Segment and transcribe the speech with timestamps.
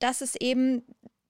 [0.00, 0.82] das ist eben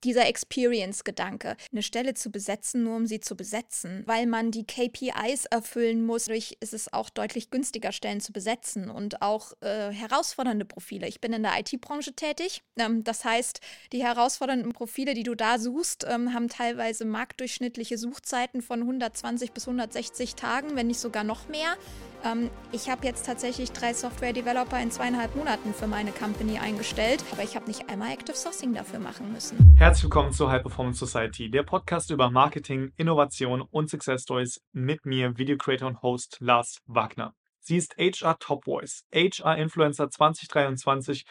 [0.04, 5.46] dieser Experience-Gedanke, eine Stelle zu besetzen, nur um sie zu besetzen, weil man die KPIs
[5.46, 6.26] erfüllen muss.
[6.26, 11.07] Dadurch ist es auch deutlich günstiger, Stellen zu besetzen und auch äh, herausfordernde Profile.
[11.09, 12.63] Ich bin in der IT-Branche tätig.
[12.79, 13.61] Ähm, das heißt,
[13.93, 19.66] die herausfordernden Profile, die du da suchst, ähm, haben teilweise marktdurchschnittliche Suchzeiten von 120 bis
[19.66, 21.76] 160 Tagen, wenn nicht sogar noch mehr.
[22.24, 27.42] Ähm, ich habe jetzt tatsächlich drei Software-Developer in zweieinhalb Monaten für meine Company eingestellt, aber
[27.42, 29.76] ich habe nicht einmal Active Sourcing dafür machen müssen.
[29.91, 35.05] Herzlich willkommen zur High Performance Society, der Podcast über Marketing, Innovation und Success Stories mit
[35.05, 37.34] mir, Video Creator und Host Lars Wagner.
[37.59, 41.24] Sie ist HR Top Voice, HR Influencer 2023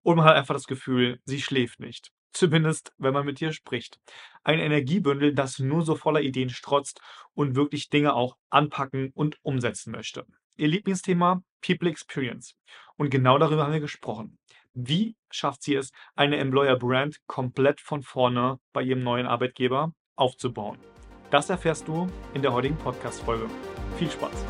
[0.00, 2.10] und man hat einfach das Gefühl, sie schläft nicht.
[2.32, 4.00] Zumindest, wenn man mit ihr spricht.
[4.42, 7.02] Ein Energiebündel, das nur so voller Ideen strotzt
[7.34, 10.24] und wirklich Dinge auch anpacken und umsetzen möchte.
[10.56, 12.56] Ihr Lieblingsthema People Experience.
[12.96, 14.38] Und genau darüber haben wir gesprochen.
[14.78, 20.76] Wie schafft sie es, eine Employer Brand komplett von vorne bei ihrem neuen Arbeitgeber aufzubauen?
[21.30, 23.48] Das erfährst du in der heutigen Podcast-Folge.
[23.96, 24.44] Viel Spaß!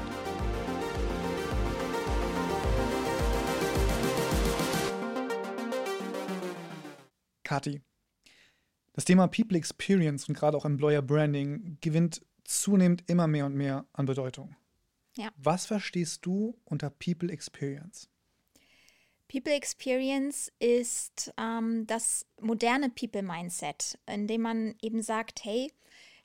[7.45, 7.81] Kati,
[8.95, 13.86] das Thema People Experience und gerade auch Employer Branding gewinnt zunehmend immer mehr und mehr
[13.92, 14.56] an Bedeutung.
[15.17, 15.29] Ja.
[15.36, 18.11] Was verstehst du unter People Experience?
[19.29, 25.71] People Experience ist ähm, das moderne People Mindset, in dem man eben sagt, hey,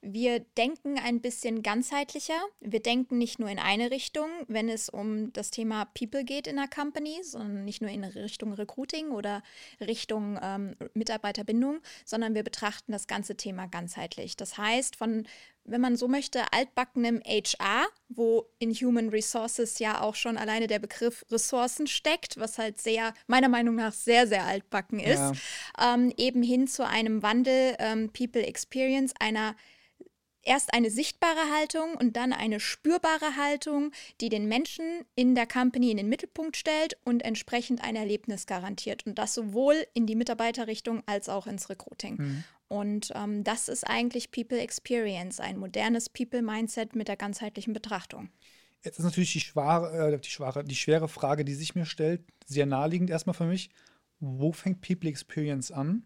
[0.01, 2.39] wir denken ein bisschen ganzheitlicher.
[2.59, 6.55] Wir denken nicht nur in eine Richtung, wenn es um das Thema People geht in
[6.55, 9.43] der Company, sondern nicht nur in Richtung Recruiting oder
[9.79, 14.35] Richtung ähm, Mitarbeiterbindung, sondern wir betrachten das ganze Thema ganzheitlich.
[14.35, 15.27] Das heißt, von
[15.63, 20.79] wenn man so möchte, altbackenem HR, wo in Human Resources ja auch schon alleine der
[20.79, 25.93] Begriff Ressourcen steckt, was halt sehr, meiner Meinung nach, sehr, sehr altbacken ist, ja.
[25.93, 29.55] ähm, eben hin zu einem Wandel ähm, People Experience, einer
[30.43, 35.91] erst eine sichtbare Haltung und dann eine spürbare Haltung, die den Menschen in der Company
[35.91, 39.05] in den Mittelpunkt stellt und entsprechend ein Erlebnis garantiert.
[39.05, 42.15] Und das sowohl in die Mitarbeiterrichtung als auch ins Recruiting.
[42.15, 42.43] Mhm.
[42.71, 48.29] Und ähm, das ist eigentlich People Experience, ein modernes People-Mindset mit der ganzheitlichen Betrachtung.
[48.81, 52.23] Jetzt ist natürlich die, schware, äh, die, schwere, die schwere Frage, die sich mir stellt,
[52.45, 53.71] sehr naheliegend erstmal für mich.
[54.21, 56.05] Wo fängt People Experience an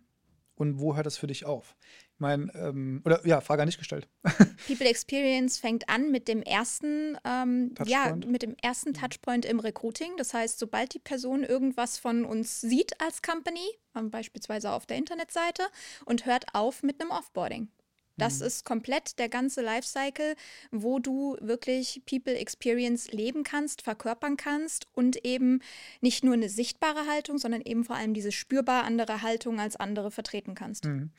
[0.55, 1.75] und wo hört das für dich auf?
[2.17, 4.07] Mein, ähm, oder ja, Frage nicht gestellt.
[4.67, 10.15] People Experience fängt an mit dem ersten, ähm, ja, mit dem ersten Touchpoint im Recruiting.
[10.17, 14.97] Das heißt, sobald die Person irgendwas von uns sieht als Company, ähm, beispielsweise auf der
[14.97, 15.63] Internetseite,
[16.05, 17.69] und hört auf mit einem Offboarding.
[18.17, 18.45] Das mhm.
[18.45, 20.35] ist komplett der ganze Lifecycle,
[20.71, 25.61] wo du wirklich People Experience leben kannst, verkörpern kannst und eben
[25.99, 30.11] nicht nur eine sichtbare Haltung, sondern eben vor allem diese spürbar andere Haltung als andere
[30.11, 30.85] vertreten kannst.
[30.85, 31.11] Mhm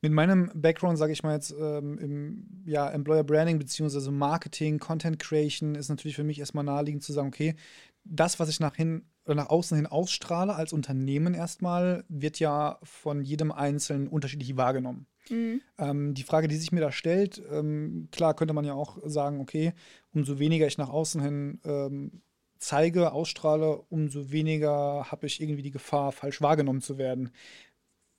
[0.00, 5.18] mit meinem Background, sage ich mal jetzt, ähm, im ja, Employer Branding beziehungsweise Marketing, Content
[5.18, 7.56] Creation, ist natürlich für mich erstmal naheliegend zu sagen, okay,
[8.04, 12.78] das, was ich nach, hin, oder nach außen hin ausstrahle als Unternehmen erstmal, wird ja
[12.82, 15.06] von jedem Einzelnen unterschiedlich wahrgenommen.
[15.30, 15.60] Mhm.
[15.78, 19.40] Ähm, die Frage, die sich mir da stellt, ähm, klar könnte man ja auch sagen,
[19.40, 19.72] okay,
[20.14, 22.22] umso weniger ich nach außen hin ähm,
[22.58, 27.30] zeige, ausstrahle, umso weniger habe ich irgendwie die Gefahr, falsch wahrgenommen zu werden.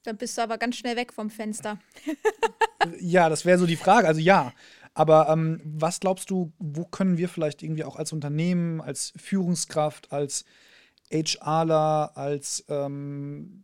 [0.04, 1.80] Dann bist du aber ganz schnell weg vom Fenster.
[3.00, 4.08] ja, das wäre so die Frage.
[4.08, 4.54] Also ja.
[4.94, 10.12] Aber ähm, was glaubst du, wo können wir vielleicht irgendwie auch als Unternehmen, als Führungskraft,
[10.12, 10.46] als
[11.12, 13.64] HRler, als ähm,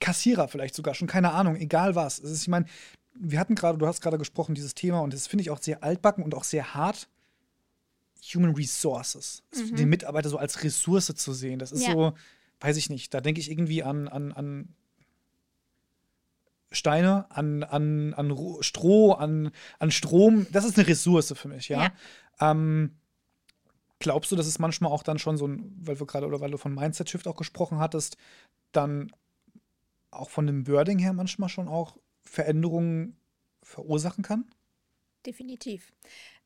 [0.00, 2.18] Kassierer vielleicht sogar schon, keine Ahnung, egal was.
[2.18, 2.66] Ist, ich meine,
[3.14, 5.82] wir hatten gerade, du hast gerade gesprochen, dieses Thema und das finde ich auch sehr
[5.82, 7.08] altbacken und auch sehr hart.
[8.34, 9.42] Human Resources.
[9.54, 9.76] Mhm.
[9.76, 11.92] Den Mitarbeiter so als Ressource zu sehen, das ist ja.
[11.92, 12.12] so,
[12.60, 14.74] weiß ich nicht, da denke ich irgendwie an, an, an
[16.70, 20.46] Steine, an, an, an Stroh, an, an Strom.
[20.52, 21.84] Das ist eine Ressource für mich, ja.
[21.84, 21.92] ja.
[22.50, 22.96] Ähm,
[23.98, 26.50] glaubst du, dass es manchmal auch dann schon so ein, weil wir gerade oder weil
[26.50, 28.16] du von Mindset Shift auch gesprochen hattest,
[28.72, 29.12] dann
[30.10, 33.16] auch von dem Wording her manchmal schon auch Veränderungen
[33.62, 34.44] verursachen kann?
[35.26, 35.92] Definitiv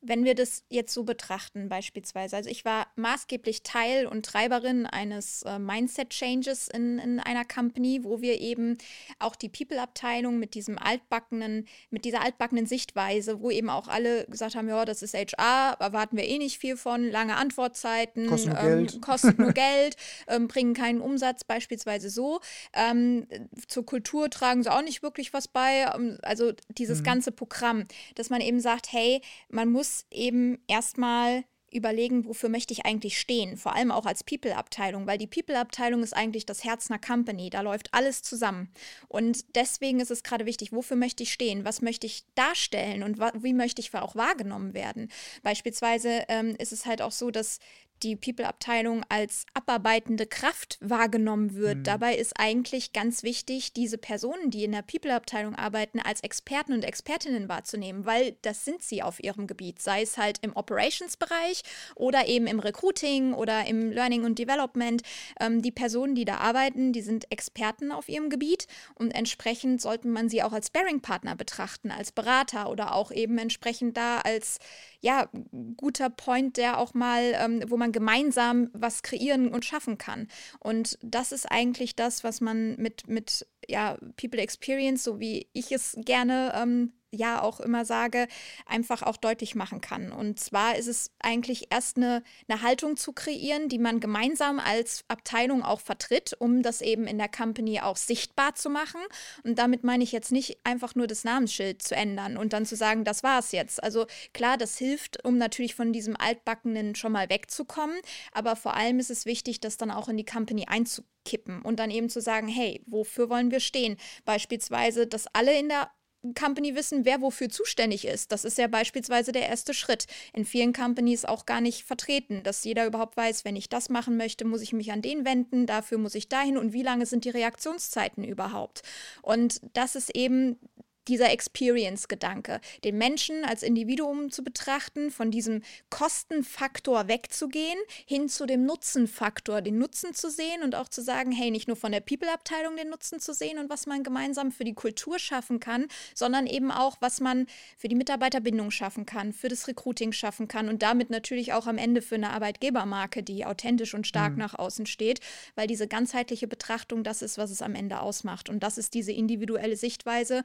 [0.05, 5.43] wenn wir das jetzt so betrachten, beispielsweise, also ich war maßgeblich Teil und Treiberin eines
[5.43, 8.79] äh, Mindset-Changes in, in einer Company, wo wir eben
[9.21, 14.57] auch die People-Abteilung mit diesem altbackenen, mit dieser altbackenen Sichtweise, wo eben auch alle gesagt
[14.57, 18.63] haben, ja, das ist HR, erwarten wir eh nicht viel von, lange Antwortzeiten, kostet nur
[18.63, 19.97] ähm, Geld, kostet nur Geld
[20.27, 22.41] ähm, bringen keinen Umsatz, beispielsweise so.
[22.73, 23.29] Ähm,
[23.69, 25.89] zur Kultur tragen sie auch nicht wirklich was bei.
[25.95, 27.05] Ähm, also dieses mhm.
[27.05, 27.85] ganze Programm,
[28.17, 33.57] dass man eben sagt, hey, man muss eben erstmal überlegen, wofür möchte ich eigentlich stehen,
[33.57, 37.63] vor allem auch als People-Abteilung, weil die People-Abteilung ist eigentlich das Herz einer Company, da
[37.63, 38.71] läuft alles zusammen.
[39.09, 43.19] Und deswegen ist es gerade wichtig, wofür möchte ich stehen, was möchte ich darstellen und
[43.43, 45.11] wie möchte ich auch wahrgenommen werden.
[45.43, 47.59] Beispielsweise ähm, ist es halt auch so, dass
[48.03, 51.79] die People-Abteilung als abarbeitende Kraft wahrgenommen wird.
[51.79, 51.83] Mhm.
[51.85, 56.85] Dabei ist eigentlich ganz wichtig, diese Personen, die in der People-Abteilung arbeiten, als Experten und
[56.85, 61.63] Expertinnen wahrzunehmen, weil das sind sie auf ihrem Gebiet, sei es halt im Operations-Bereich
[61.95, 65.03] oder eben im Recruiting oder im Learning und Development.
[65.41, 70.09] Ähm, die Personen, die da arbeiten, die sind Experten auf ihrem Gebiet und entsprechend sollte
[70.09, 74.59] man sie auch als Sparing-Partner betrachten, als Berater oder auch eben entsprechend da als
[75.01, 75.29] ja,
[75.77, 80.29] guter Point, der auch mal, ähm, wo man gemeinsam was kreieren und schaffen kann.
[80.59, 85.73] Und das ist eigentlich das, was man mit, mit ja, People Experience, so wie ich
[85.73, 88.27] es gerne ähm, ja auch immer sage,
[88.67, 90.13] einfach auch deutlich machen kann.
[90.13, 95.05] Und zwar ist es eigentlich erst eine, eine Haltung zu kreieren, die man gemeinsam als
[95.09, 99.01] Abteilung auch vertritt, um das eben in der Company auch sichtbar zu machen.
[99.45, 102.77] Und damit meine ich jetzt nicht einfach nur das Namensschild zu ändern und dann zu
[102.77, 103.83] sagen, das war es jetzt.
[103.83, 107.97] Also klar, das hilft, um natürlich von diesem Altbackenen schon mal wegzukommen.
[108.33, 111.91] Aber vor allem ist es wichtig, das dann auch in die Company einzukippen und dann
[111.91, 113.99] eben zu sagen, hey, wofür wollen wir stehen?
[114.25, 115.91] Beispielsweise, dass alle in der
[116.39, 118.33] Company wissen, wer wofür zuständig ist.
[118.33, 120.07] Das ist ja beispielsweise der erste Schritt.
[120.33, 124.17] In vielen Companies auch gar nicht vertreten, dass jeder überhaupt weiß, wenn ich das machen
[124.17, 127.25] möchte, muss ich mich an den wenden, dafür muss ich dahin und wie lange sind
[127.25, 128.83] die Reaktionszeiten überhaupt.
[129.23, 130.59] Und das ist eben
[131.09, 138.65] dieser Experience-Gedanke, den Menschen als Individuum zu betrachten, von diesem Kostenfaktor wegzugehen, hin zu dem
[138.65, 142.77] Nutzenfaktor, den Nutzen zu sehen und auch zu sagen, hey, nicht nur von der People-Abteilung
[142.77, 146.71] den Nutzen zu sehen und was man gemeinsam für die Kultur schaffen kann, sondern eben
[146.71, 147.47] auch, was man
[147.77, 151.79] für die Mitarbeiterbindung schaffen kann, für das Recruiting schaffen kann und damit natürlich auch am
[151.79, 154.39] Ende für eine Arbeitgebermarke, die authentisch und stark mhm.
[154.39, 155.21] nach außen steht,
[155.55, 158.49] weil diese ganzheitliche Betrachtung das ist, was es am Ende ausmacht.
[158.49, 160.43] Und das ist diese individuelle Sichtweise,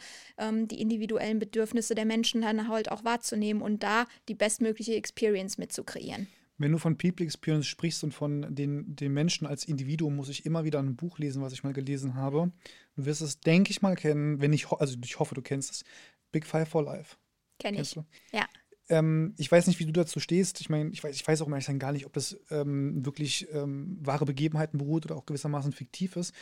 [0.48, 5.58] ähm, die individuellen Bedürfnisse der Menschen dann halt auch wahrzunehmen und da die bestmögliche Experience
[5.58, 6.28] mitzukreieren.
[6.60, 10.46] Wenn du von People Experience sprichst und von den, den Menschen als Individuum, muss ich
[10.46, 12.52] immer wieder ein Buch lesen, was ich mal gelesen habe.
[12.96, 15.84] Du wirst es, denke ich mal, kennen, wenn ich, also ich hoffe, du kennst es.
[16.32, 17.16] Big Five for Life.
[17.60, 17.94] Kenn ich.
[17.94, 18.04] Du?
[18.32, 18.48] Ja.
[18.90, 20.60] Ähm, ich weiß nicht, wie du dazu stehst.
[20.60, 23.98] Ich meine, ich weiß, ich weiß auch ehrlich gar nicht, ob das ähm, wirklich ähm,
[24.02, 26.34] wahre Begebenheiten beruht oder auch gewissermaßen fiktiv ist.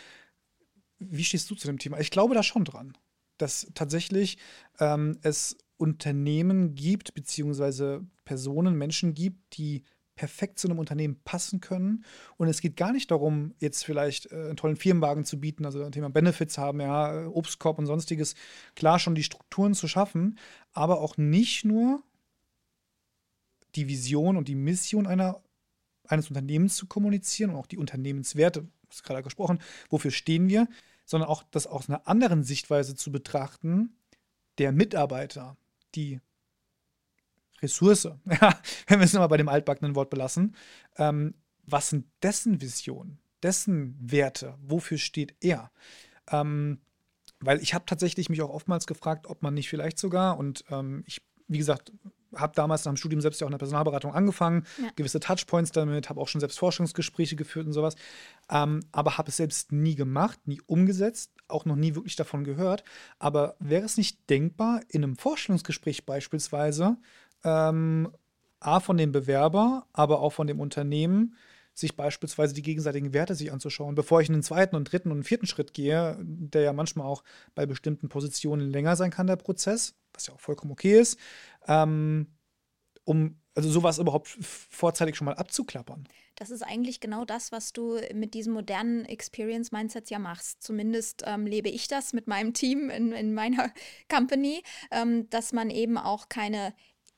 [0.99, 1.99] Wie stehst du zu dem Thema?
[1.99, 2.97] Ich glaube da schon dran
[3.37, 4.37] dass tatsächlich
[4.79, 9.83] ähm, es Unternehmen gibt, beziehungsweise Personen, Menschen gibt, die
[10.15, 12.05] perfekt zu einem Unternehmen passen können.
[12.37, 15.83] Und es geht gar nicht darum, jetzt vielleicht äh, einen tollen Firmenwagen zu bieten, also
[15.83, 18.35] ein Thema Benefits haben, ja, Obstkorb und sonstiges,
[18.75, 20.39] klar schon die Strukturen zu schaffen,
[20.71, 22.01] aber auch nicht nur
[23.75, 25.43] die Vision und die Mission einer,
[26.07, 29.59] eines Unternehmens zu kommunizieren und auch die Unternehmenswerte, du hast gerade gesprochen,
[29.89, 30.69] wofür stehen wir,
[31.05, 33.95] sondern auch das aus einer anderen Sichtweise zu betrachten,
[34.57, 35.57] der Mitarbeiter,
[35.95, 36.19] die
[37.61, 40.55] Ressource, wenn wir es nochmal bei dem altbackenen Wort belassen,
[40.97, 45.71] ähm, was sind dessen Visionen, dessen Werte, wofür steht er?
[46.29, 46.79] Ähm,
[47.39, 51.03] weil ich habe tatsächlich mich auch oftmals gefragt, ob man nicht vielleicht sogar, und ähm,
[51.05, 51.91] ich, wie gesagt,
[52.35, 54.89] habe damals nach dem Studium selbst ja auch in der Personalberatung angefangen, ja.
[54.95, 57.95] gewisse Touchpoints damit, habe auch schon selbst Forschungsgespräche geführt und sowas,
[58.49, 62.83] ähm, aber habe es selbst nie gemacht, nie umgesetzt, auch noch nie wirklich davon gehört.
[63.19, 66.97] Aber wäre es nicht denkbar, in einem Vorstellungsgespräch beispielsweise,
[67.43, 68.11] ähm,
[68.59, 71.35] A, von dem Bewerber, aber auch von dem Unternehmen,
[71.75, 75.23] sich beispielsweise die gegenseitigen Werte sich anzuschauen, bevor ich in einen zweiten und dritten und
[75.25, 79.93] vierten Schritt gehe, der ja manchmal auch bei bestimmten Positionen länger sein kann, der Prozess,
[80.13, 81.19] was ja auch vollkommen okay ist,
[81.67, 82.27] ähm,
[83.03, 86.07] um also sowas überhaupt vorzeitig schon mal abzuklappern.
[86.35, 90.61] Das ist eigentlich genau das, was du mit diesem modernen Experience Mindset ja machst.
[90.61, 93.71] Zumindest ähm, lebe ich das mit meinem Team in, in meiner
[94.09, 96.73] Company, ähm, dass man eben auch keine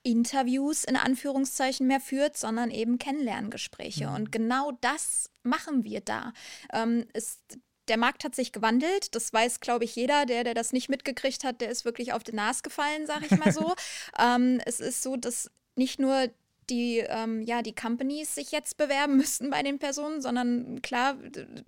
[0.08, 4.08] Interviews in Anführungszeichen mehr führt, sondern eben Kennenlerngespräche.
[4.08, 4.16] Mhm.
[4.16, 6.32] Und genau das machen wir da.
[6.72, 7.60] Ähm, ist,
[7.90, 9.14] der Markt hat sich gewandelt.
[9.16, 12.24] Das weiß, glaube ich, jeder, der, der das nicht mitgekriegt hat, der ist wirklich auf
[12.24, 13.76] den Nas gefallen, sage ich mal so.
[14.20, 16.30] ähm, es ist so, dass nicht nur
[16.70, 21.16] die, ähm, ja, die Companies sich jetzt bewerben müssten bei den Personen, sondern klar,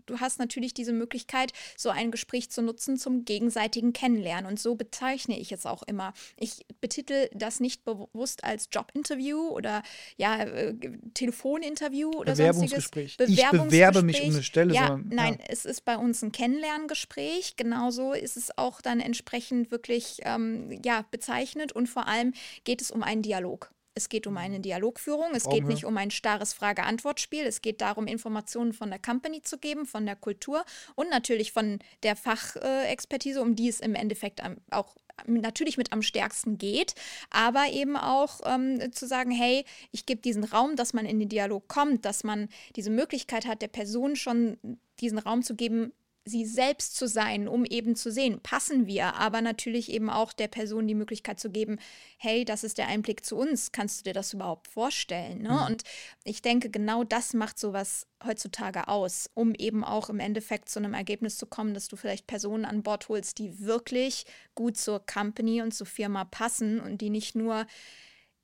[0.05, 4.49] du hast natürlich diese Möglichkeit, so ein Gespräch zu nutzen zum gegenseitigen Kennenlernen.
[4.49, 6.13] Und so bezeichne ich es auch immer.
[6.37, 9.83] Ich betitel das nicht bewusst als Jobinterview oder
[10.17, 10.75] ja, äh,
[11.13, 13.15] Telefoninterview oder Bewerbungsgespräch.
[13.17, 13.37] sonstiges.
[13.37, 13.65] Bewerbungsgespräch.
[13.65, 14.73] Ich bewerbe mich um eine Stelle.
[14.73, 15.45] Ja, sondern, nein, ja.
[15.49, 17.55] es ist bei uns ein Kennenlerngespräch.
[17.55, 22.91] Genauso ist es auch dann entsprechend wirklich ähm, ja, bezeichnet und vor allem geht es
[22.91, 25.35] um einen Dialog Es geht um eine Dialogführung.
[25.35, 27.43] Es geht nicht um ein starres Frage-Antwort-Spiel.
[27.43, 30.63] Es geht darum, Informationen von der Company zu geben, von der Kultur
[30.95, 34.41] und natürlich von der Fachexpertise, um die es im Endeffekt
[34.71, 34.95] auch
[35.27, 36.95] natürlich mit am stärksten geht,
[37.29, 41.27] aber eben auch ähm, zu sagen, hey, ich gebe diesen Raum, dass man in den
[41.27, 44.57] Dialog kommt, dass man diese Möglichkeit hat, der Person schon
[45.01, 45.91] diesen Raum zu geben,
[46.29, 50.47] sie selbst zu sein, um eben zu sehen, passen wir, aber natürlich eben auch der
[50.47, 51.79] Person die Möglichkeit zu geben,
[52.17, 55.41] hey, das ist der Einblick zu uns, kannst du dir das überhaupt vorstellen?
[55.41, 55.49] Ne?
[55.49, 55.65] Mhm.
[55.67, 55.83] Und
[56.23, 60.93] ich denke, genau das macht sowas heutzutage aus, um eben auch im Endeffekt zu einem
[60.93, 65.61] Ergebnis zu kommen, dass du vielleicht Personen an Bord holst, die wirklich gut zur Company
[65.61, 67.65] und zur Firma passen und die nicht nur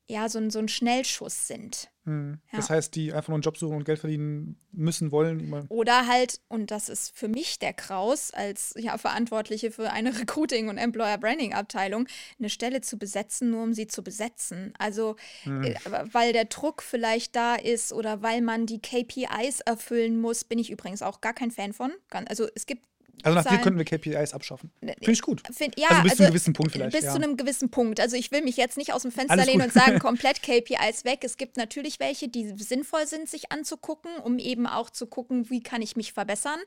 [0.08, 1.90] ja, so ein, so ein Schnellschuss sind.
[2.04, 2.40] Hm.
[2.52, 2.58] Ja.
[2.58, 5.66] Das heißt, die einfach nur einen Job suchen und Geld verdienen müssen, wollen.
[5.70, 10.70] Oder halt, und das ist für mich der Kraus, als ja, Verantwortliche für eine Recruiting-
[10.70, 12.08] und Employer-Branding-Abteilung,
[12.38, 14.74] eine Stelle zu besetzen, nur um sie zu besetzen.
[14.78, 15.64] Also, hm.
[15.64, 15.76] äh,
[16.12, 20.70] weil der Druck vielleicht da ist oder weil man die KPIs erfüllen muss, bin ich
[20.70, 21.92] übrigens auch gar kein Fan von.
[22.28, 22.86] Also, es gibt
[23.24, 24.72] also nach dir könnten wir KPIs abschaffen.
[24.80, 25.42] Finde ich gut.
[25.52, 26.96] Find, ja, also bis also zu einem gewissen Punkt vielleicht.
[26.96, 27.12] Bis ja.
[27.12, 28.00] zu einem gewissen Punkt.
[28.00, 31.20] Also ich will mich jetzt nicht aus dem Fenster lehnen und sagen, komplett KPIs weg.
[31.24, 35.62] Es gibt natürlich welche, die sinnvoll sind, sich anzugucken, um eben auch zu gucken, wie
[35.62, 36.60] kann ich mich verbessern.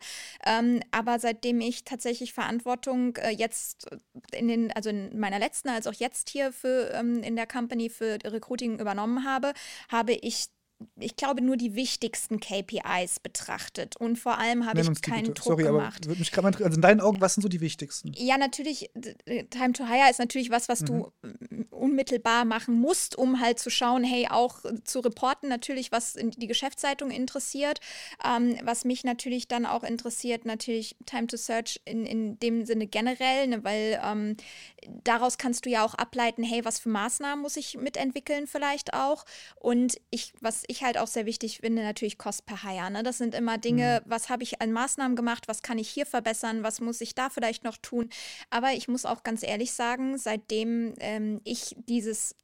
[0.44, 3.86] Ähm, aber seitdem ich tatsächlich Verantwortung äh, jetzt
[4.32, 7.88] in den, also in meiner letzten, als auch jetzt hier für ähm, in der Company
[7.90, 9.52] für Recruiting übernommen habe,
[9.90, 10.46] habe ich
[10.96, 13.96] ich glaube, nur die wichtigsten KPIs betrachtet.
[13.96, 15.34] Und vor allem habe ich keinen bitte.
[15.34, 16.06] Druck Sorry, gemacht.
[16.06, 18.12] Aber mich mal, also in deinen Augen, was sind so die wichtigsten?
[18.14, 18.90] Ja, natürlich,
[19.50, 20.86] Time to Hire ist natürlich was, was mhm.
[20.86, 21.12] du
[21.78, 27.10] unmittelbar machen musst, um halt zu schauen, hey, auch zu reporten, natürlich, was die Geschäftszeitung
[27.10, 27.80] interessiert.
[28.24, 32.86] Ähm, was mich natürlich dann auch interessiert, natürlich Time to Search in, in dem Sinne
[32.86, 34.36] generell, ne, weil ähm,
[35.04, 39.24] daraus kannst du ja auch ableiten, hey, was für Maßnahmen muss ich mitentwickeln vielleicht auch.
[39.56, 42.90] Und ich, was ich halt auch sehr wichtig finde, natürlich Cost per Hire.
[42.90, 43.02] Ne?
[43.02, 44.10] Das sind immer Dinge, mhm.
[44.10, 47.30] was habe ich an Maßnahmen gemacht, was kann ich hier verbessern, was muss ich da
[47.30, 48.08] vielleicht noch tun.
[48.50, 52.34] Aber ich muss auch ganz ehrlich sagen, seitdem ähm, ich dieses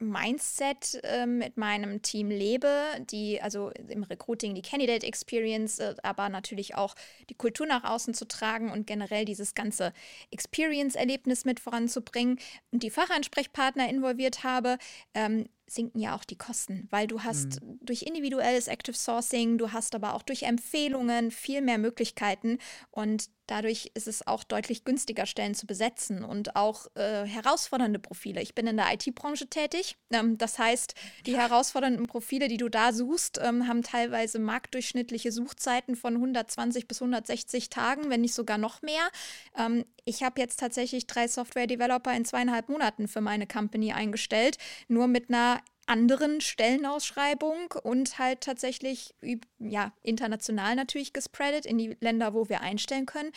[0.00, 2.70] Mindset äh, mit meinem Team lebe,
[3.10, 6.94] die also im Recruiting die Candidate Experience, äh, aber natürlich auch
[7.28, 9.92] die Kultur nach außen zu tragen und generell dieses ganze
[10.30, 12.38] Experience-Erlebnis mit voranzubringen
[12.70, 14.78] und die Fachansprechpartner involviert habe,
[15.14, 17.78] ähm, sinken ja auch die Kosten, weil du hast mhm.
[17.82, 22.58] durch individuelles Active Sourcing, du hast aber auch durch Empfehlungen viel mehr Möglichkeiten
[22.90, 28.42] und dadurch ist es auch deutlich günstiger, Stellen zu besetzen und auch äh, herausfordernde Profile.
[28.42, 30.94] Ich bin in der IT-Branche tätig, ähm, das heißt,
[31.26, 37.00] die herausfordernden Profile, die du da suchst, ähm, haben teilweise marktdurchschnittliche Suchzeiten von 120 bis
[37.00, 39.08] 160 Tagen, wenn nicht sogar noch mehr.
[39.56, 44.56] Ähm, ich habe jetzt tatsächlich drei Software-Developer in zweieinhalb Monaten für meine Company eingestellt,
[44.88, 49.14] nur mit einer anderen Stellenausschreibung und halt tatsächlich
[49.58, 53.32] ja, international natürlich gespreadet in die Länder, wo wir einstellen können.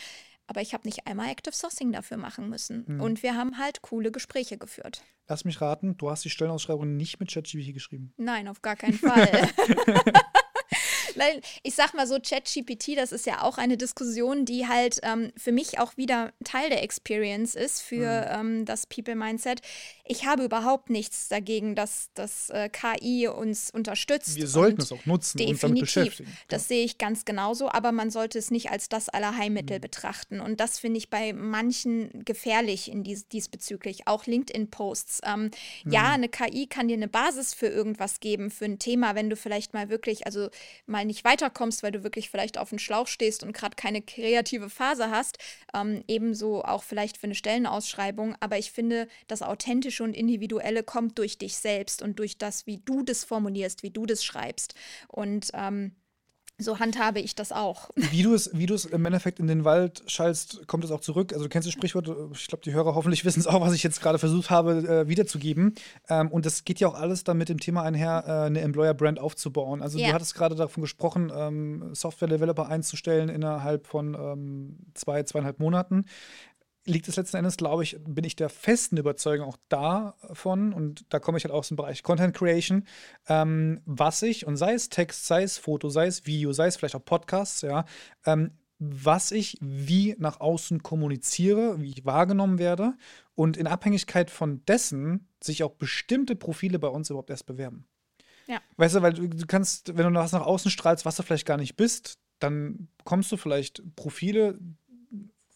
[0.46, 2.86] Aber ich habe nicht einmal Active Sourcing dafür machen müssen.
[2.86, 3.00] Hm.
[3.00, 5.02] Und wir haben halt coole Gespräche geführt.
[5.28, 8.12] Lass mich raten, du hast die Stellenausschreibung nicht mit ChatGPT geschrieben.
[8.16, 9.28] Nein, auf gar keinen Fall.
[11.22, 15.32] Weil ich sag mal so, ChatGPT, das ist ja auch eine Diskussion, die halt ähm,
[15.36, 18.40] für mich auch wieder Teil der Experience ist für mhm.
[18.58, 19.60] ähm, das People Mindset.
[20.04, 24.34] Ich habe überhaupt nichts dagegen, dass das äh, KI uns unterstützt.
[24.34, 25.62] Wir sollten es auch nutzen definitiv.
[25.62, 26.36] und damit beschäftigen.
[26.48, 29.80] Das sehe ich ganz genauso, aber man sollte es nicht als das Allerheilmittel mhm.
[29.80, 30.40] betrachten.
[30.40, 34.08] Und das finde ich bei manchen gefährlich in dies, diesbezüglich.
[34.08, 35.20] Auch LinkedIn-Posts.
[35.24, 35.50] Ähm,
[35.84, 35.92] mhm.
[35.92, 39.36] Ja, eine KI kann dir eine Basis für irgendwas geben, für ein Thema, wenn du
[39.36, 40.48] vielleicht mal wirklich, also
[40.86, 44.68] mal nicht weiterkommst, weil du wirklich vielleicht auf dem Schlauch stehst und gerade keine kreative
[44.68, 45.38] Phase hast.
[45.72, 48.34] Ähm, ebenso auch vielleicht für eine Stellenausschreibung.
[48.40, 52.78] Aber ich finde, das Authentische und Individuelle kommt durch dich selbst und durch das, wie
[52.78, 54.74] du das formulierst, wie du das schreibst.
[55.08, 55.92] Und ähm,
[56.58, 57.90] so handhabe ich das auch.
[57.96, 61.00] Wie du es, wie du es im Endeffekt in den Wald schallst, kommt es auch
[61.00, 61.32] zurück.
[61.32, 63.82] Also du kennst das Sprichwort, ich glaube, die Hörer hoffentlich wissen es auch, was ich
[63.82, 65.74] jetzt gerade versucht habe, äh, wiederzugeben.
[66.08, 69.18] Ähm, und das geht ja auch alles dann mit dem Thema einher, äh, eine Employer-Brand
[69.18, 69.82] aufzubauen.
[69.82, 70.08] Also yeah.
[70.08, 76.04] du hattest gerade davon gesprochen, ähm, Software-Developer einzustellen innerhalb von ähm, zwei, zweieinhalb Monaten
[76.84, 81.18] liegt es letzten Endes, glaube ich, bin ich der festen Überzeugung auch davon, und da
[81.18, 82.84] komme ich halt aus dem Bereich Content Creation,
[83.28, 86.76] ähm, was ich, und sei es Text, sei es Foto, sei es Video, sei es
[86.76, 87.84] vielleicht auch Podcasts, ja,
[88.26, 92.94] ähm, was ich wie nach außen kommuniziere, wie ich wahrgenommen werde
[93.36, 97.86] und in Abhängigkeit von dessen sich auch bestimmte Profile bei uns überhaupt erst bewerben.
[98.48, 98.60] Ja.
[98.76, 101.58] Weißt du, weil du, kannst, wenn du was nach außen strahlst, was du vielleicht gar
[101.58, 104.58] nicht bist, dann bekommst du vielleicht Profile,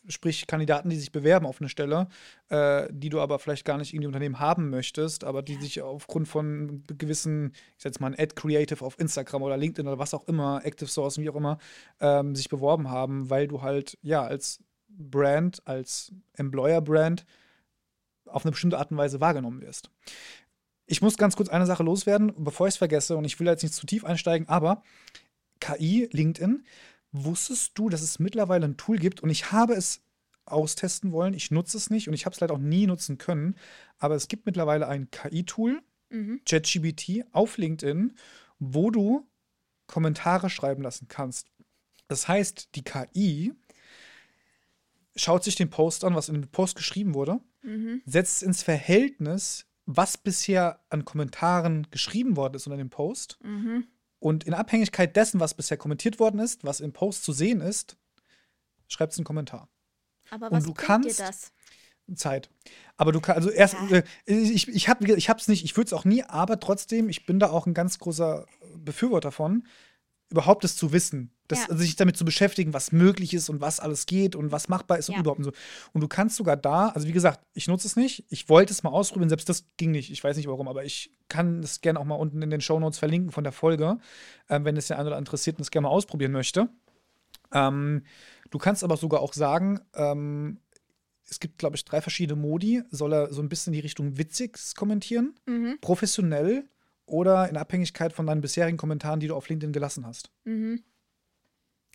[0.08, 2.08] sprich Kandidaten, die sich bewerben auf eine Stelle,
[2.48, 5.82] äh, die du aber vielleicht gar nicht in die Unternehmen haben möchtest, aber die sich
[5.82, 9.98] aufgrund von gewissen, ich sag jetzt mal ein Ad Creative auf Instagram oder LinkedIn oder
[9.98, 11.58] was auch immer, Active Source, wie auch immer,
[12.00, 17.26] ähm, sich beworben haben, weil du halt ja als Brand, als Employer-Brand
[18.26, 19.90] auf eine bestimmte Art und Weise wahrgenommen wirst.
[20.86, 23.62] Ich muss ganz kurz eine Sache loswerden, bevor ich es vergesse, und ich will jetzt
[23.62, 24.82] nicht zu tief einsteigen, aber
[25.60, 26.64] KI, LinkedIn,
[27.24, 30.02] wusstest du, dass es mittlerweile ein Tool gibt und ich habe es
[30.44, 33.56] austesten wollen, ich nutze es nicht und ich habe es leider auch nie nutzen können,
[33.98, 36.40] aber es gibt mittlerweile ein KI-Tool, mhm.
[36.44, 38.12] ChatGBT, auf LinkedIn,
[38.58, 39.26] wo du
[39.86, 41.48] Kommentare schreiben lassen kannst.
[42.08, 43.52] Das heißt, die KI
[45.16, 48.02] schaut sich den Post an, was in dem Post geschrieben wurde, mhm.
[48.04, 53.38] setzt ins Verhältnis, was bisher an Kommentaren geschrieben worden ist unter dem Post.
[53.42, 53.86] Mhm.
[54.18, 57.96] Und in Abhängigkeit dessen, was bisher kommentiert worden ist, was im Post zu sehen ist,
[58.88, 59.68] schreibt es einen Kommentar.
[60.30, 61.52] Aber was Und du kannst, dir das?
[62.14, 62.50] Zeit.
[62.96, 63.98] Aber du kannst, also erst, ja.
[63.98, 67.40] äh, ich, ich habe es nicht, ich würde es auch nie, aber trotzdem, ich bin
[67.40, 68.46] da auch ein ganz großer
[68.76, 69.66] Befürworter von,
[70.28, 71.35] überhaupt es zu wissen.
[71.48, 71.76] Das, ja.
[71.76, 75.08] sich damit zu beschäftigen, was möglich ist und was alles geht und was machbar ist
[75.08, 75.14] ja.
[75.14, 75.52] und überhaupt und so.
[75.92, 78.82] Und du kannst sogar da, also wie gesagt, ich nutze es nicht, ich wollte es
[78.82, 82.00] mal ausprobieren, selbst das ging nicht, ich weiß nicht warum, aber ich kann es gerne
[82.00, 83.98] auch mal unten in den Show Notes verlinken von der Folge,
[84.48, 86.68] ähm, wenn es der eine oder interessiert und es gerne mal ausprobieren möchte.
[87.52, 88.02] Ähm,
[88.50, 90.58] du kannst aber sogar auch sagen, ähm,
[91.28, 92.82] es gibt, glaube ich, drei verschiedene Modi.
[92.90, 95.78] Soll er so ein bisschen in die Richtung witzig kommentieren, mhm.
[95.80, 96.68] professionell
[97.04, 100.30] oder in Abhängigkeit von deinen bisherigen Kommentaren, die du auf LinkedIn gelassen hast.
[100.44, 100.82] Mhm.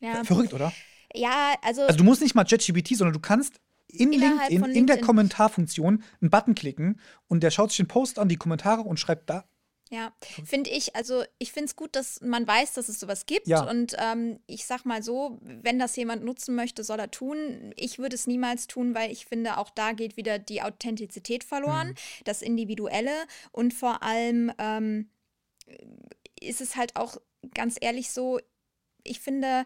[0.01, 0.24] Ja.
[0.24, 0.74] Verrückt, oder?
[1.13, 1.84] Ja, also.
[1.84, 6.03] Also du musst nicht mal ChatGPT, sondern du kannst in LinkedIn, LinkedIn, in der Kommentarfunktion
[6.22, 9.46] einen Button klicken und der schaut sich den Post an, die Kommentare und schreibt da.
[9.89, 10.13] Ja,
[10.46, 13.48] finde ich, also ich finde es gut, dass man weiß, dass es sowas gibt.
[13.48, 13.70] Ja.
[13.70, 17.74] Und ähm, ich sag mal so, wenn das jemand nutzen möchte, soll er tun.
[17.75, 21.89] Ich würde es niemals tun, weil ich finde, auch da geht wieder die Authentizität verloren,
[21.89, 22.24] mhm.
[22.24, 23.12] das Individuelle
[23.51, 25.10] und vor allem ähm,
[26.39, 27.17] ist es halt auch
[27.53, 28.39] ganz ehrlich so,
[29.03, 29.65] ich finde,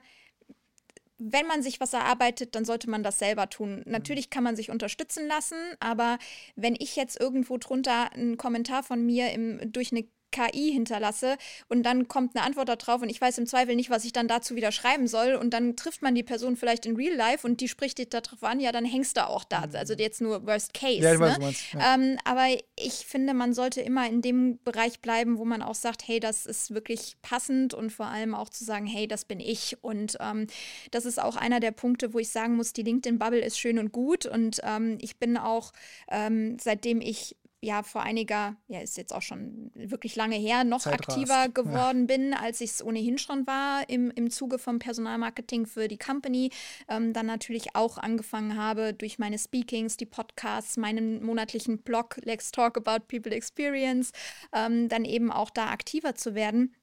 [1.17, 3.83] wenn man sich was erarbeitet, dann sollte man das selber tun.
[3.85, 6.17] Natürlich kann man sich unterstützen lassen, aber
[6.55, 11.37] wenn ich jetzt irgendwo drunter einen Kommentar von mir im, durch eine KI hinterlasse
[11.69, 14.27] und dann kommt eine Antwort darauf und ich weiß im Zweifel nicht, was ich dann
[14.27, 17.61] dazu wieder schreiben soll und dann trifft man die Person vielleicht in Real Life und
[17.61, 19.67] die spricht dich darauf an, ja, dann hängst du auch da.
[19.67, 19.75] Mhm.
[19.75, 21.01] Also jetzt nur Worst Case.
[21.01, 21.45] Ja, ich weiß, ne?
[21.45, 21.95] meinst, ja.
[21.95, 26.07] ähm, aber ich finde, man sollte immer in dem Bereich bleiben, wo man auch sagt,
[26.07, 29.77] hey, das ist wirklich passend und vor allem auch zu sagen, hey, das bin ich.
[29.81, 30.47] Und ähm,
[30.91, 33.91] das ist auch einer der Punkte, wo ich sagen muss, die LinkedIn-Bubble ist schön und
[33.91, 35.71] gut und ähm, ich bin auch,
[36.09, 40.81] ähm, seitdem ich ja vor einiger, ja ist jetzt auch schon wirklich lange her, noch
[40.81, 42.17] Zeit aktiver geworden ja.
[42.17, 46.51] bin, als ich es ohnehin schon war im, im Zuge vom Personalmarketing für die Company.
[46.87, 52.51] Ähm, dann natürlich auch angefangen habe durch meine Speakings, die Podcasts, meinen monatlichen Blog Let's
[52.51, 54.11] Talk About People Experience,
[54.53, 56.75] ähm, dann eben auch da aktiver zu werden.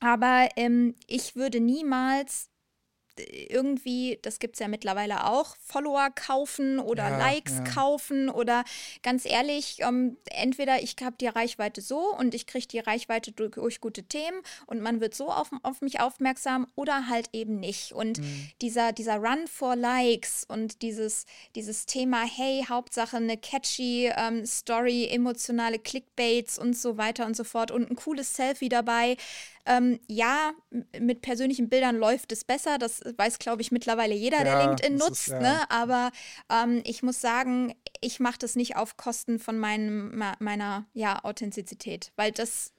[0.00, 2.49] Aber ähm, ich würde niemals
[3.28, 7.64] irgendwie, das gibt es ja mittlerweile auch, Follower kaufen oder ja, Likes ja.
[7.64, 8.64] kaufen oder
[9.02, 13.52] ganz ehrlich, ähm, entweder ich habe die Reichweite so und ich kriege die Reichweite durch,
[13.52, 17.92] durch, gute Themen und man wird so auf, auf mich aufmerksam oder halt eben nicht.
[17.92, 18.50] Und mhm.
[18.60, 25.08] dieser, dieser Run for Likes und dieses, dieses Thema, hey, Hauptsache eine catchy ähm, Story,
[25.10, 29.16] emotionale Clickbaits und so weiter und so fort und ein cooles Selfie dabei,
[29.66, 30.52] ähm, ja,
[30.98, 32.78] mit persönlichen Bildern läuft es besser.
[32.78, 35.28] Das weiß, glaube ich, mittlerweile jeder, ja, der LinkedIn nutzt.
[35.28, 35.40] Ist, ja.
[35.40, 35.70] ne?
[35.70, 36.10] Aber
[36.50, 42.12] ähm, ich muss sagen, ich mache das nicht auf Kosten von meinem, meiner ja, Authentizität,
[42.16, 42.72] weil das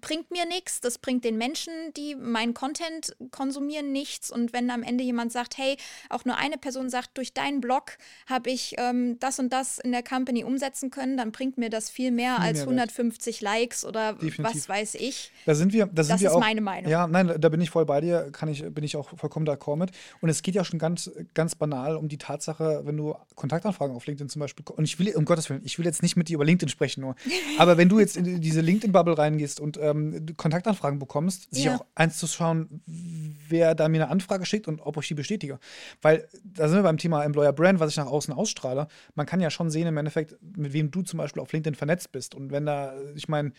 [0.00, 4.30] bringt mir nichts, das bringt den Menschen, die meinen Content konsumieren, nichts.
[4.30, 5.76] Und wenn am Ende jemand sagt, hey,
[6.08, 9.92] auch nur eine Person sagt, durch deinen Blog habe ich ähm, das und das in
[9.92, 13.42] der Company umsetzen können, dann bringt mir das viel mehr viel als mehr 150 Wert.
[13.42, 14.44] Likes oder Definitiv.
[14.44, 15.30] was weiß ich.
[15.46, 16.90] Da sind wir, da sind das wir ist auch, meine Meinung.
[16.90, 19.76] Ja, nein, da bin ich voll bei dir, kann ich, bin ich auch vollkommen d'accord
[19.76, 19.90] mit.
[20.20, 24.06] Und es geht ja schon ganz, ganz banal um die Tatsache, wenn du Kontaktanfragen auf
[24.06, 26.34] LinkedIn zum Beispiel, und ich will, um Gottes Willen, ich will jetzt nicht mit dir
[26.34, 27.16] über LinkedIn sprechen nur,
[27.58, 31.76] aber wenn du jetzt in diese LinkedIn-Bubble reingehst und ähm, Kontaktanfragen bekommst, sich ja.
[31.76, 35.58] auch eins zu schauen, wer da mir eine Anfrage schickt und ob ich die bestätige.
[36.02, 38.88] Weil da sind wir beim Thema Employer Brand, was ich nach außen ausstrahle.
[39.14, 42.12] Man kann ja schon sehen im Endeffekt, mit wem du zum Beispiel auf LinkedIn vernetzt
[42.12, 42.34] bist.
[42.34, 43.52] Und wenn da, ich meine,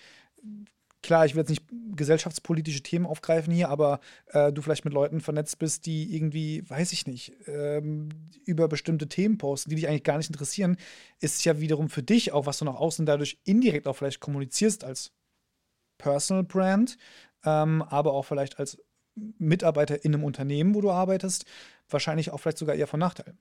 [1.03, 1.63] klar, ich will jetzt nicht
[1.95, 6.93] gesellschaftspolitische Themen aufgreifen hier, aber äh, du vielleicht mit Leuten vernetzt bist, die irgendwie, weiß
[6.93, 8.09] ich nicht, ähm,
[8.45, 10.77] über bestimmte Themen posten, die dich eigentlich gar nicht interessieren,
[11.19, 14.83] ist ja wiederum für dich auch, was du nach außen dadurch indirekt auch vielleicht kommunizierst
[14.83, 15.11] als
[16.03, 16.97] Personal Brand,
[17.45, 18.77] ähm, aber auch vielleicht als
[19.15, 21.45] Mitarbeiter in einem Unternehmen, wo du arbeitest,
[21.89, 23.37] wahrscheinlich auch vielleicht sogar eher von Nachteil.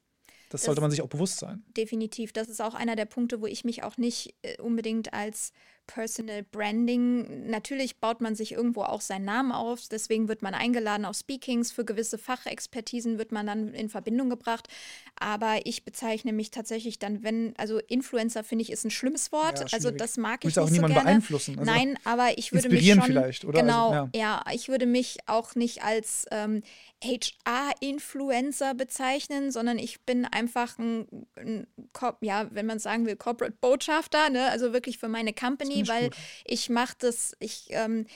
[0.49, 1.65] Das, das sollte man sich auch bewusst sein.
[1.77, 2.33] Definitiv.
[2.33, 5.53] Das ist auch einer der Punkte, wo ich mich auch nicht äh, unbedingt als
[5.87, 7.49] Personal Branding.
[7.49, 11.73] Natürlich baut man sich irgendwo auch seinen Namen auf, deswegen wird man eingeladen auf Speakings,
[11.73, 14.69] für gewisse Fachexpertisen wird man dann in Verbindung gebracht.
[15.17, 19.61] Aber ich bezeichne mich tatsächlich dann, wenn, also Influencer finde ich ist ein schlimmes Wort,
[19.61, 20.95] ja, also das mag ich nicht auch so gerne.
[20.95, 21.59] beeinflussen.
[21.59, 23.61] Also Nein, aber ich würde mich schon, vielleicht, oder?
[23.61, 24.43] Genau, also, ja.
[24.47, 24.53] ja.
[24.53, 26.63] ich würde mich auch nicht als ähm,
[27.03, 31.67] HR-Influencer bezeichnen, sondern ich bin einfach ein, ein
[32.21, 34.49] ja, wenn man sagen will, Corporate Botschafter, ne?
[34.51, 36.17] also wirklich für meine Company, weil gut.
[36.45, 38.07] ich mache das, ich ähm,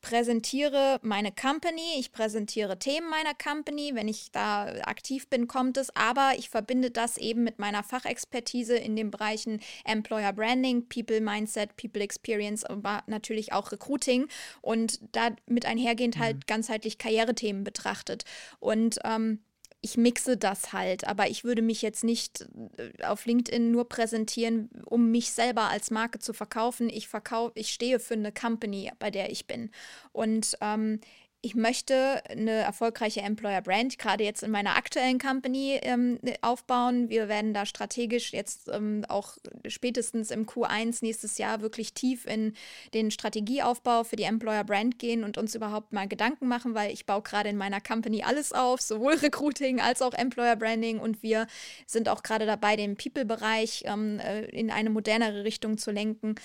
[0.00, 5.94] präsentiere meine Company, ich präsentiere Themen meiner Company, wenn ich da aktiv bin, kommt es,
[5.96, 11.76] aber ich verbinde das eben mit meiner Fachexpertise in den Bereichen Employer Branding, People Mindset,
[11.76, 14.28] People Experience, aber natürlich auch Recruiting
[14.60, 16.42] und damit einhergehend halt mhm.
[16.46, 18.24] ganzheitlich Karrierethemen betrachtet.
[18.60, 19.40] Und ähm,
[19.84, 24.70] ich mixe das halt, aber ich würde mich jetzt nicht äh, auf LinkedIn nur präsentieren,
[24.86, 26.88] um mich selber als Marke zu verkaufen.
[26.88, 29.70] Ich verkaufe, ich stehe für eine Company, bei der ich bin.
[30.12, 31.00] Und ähm,
[31.44, 37.10] ich möchte eine erfolgreiche Employer Brand gerade jetzt in meiner aktuellen Company ähm, aufbauen.
[37.10, 42.54] Wir werden da strategisch jetzt ähm, auch spätestens im Q1 nächstes Jahr wirklich tief in
[42.94, 47.04] den Strategieaufbau für die Employer Brand gehen und uns überhaupt mal Gedanken machen, weil ich
[47.04, 51.46] baue gerade in meiner Company alles auf, sowohl Recruiting als auch Employer Branding und wir
[51.86, 56.36] sind auch gerade dabei, den People-Bereich ähm, äh, in eine modernere Richtung zu lenken.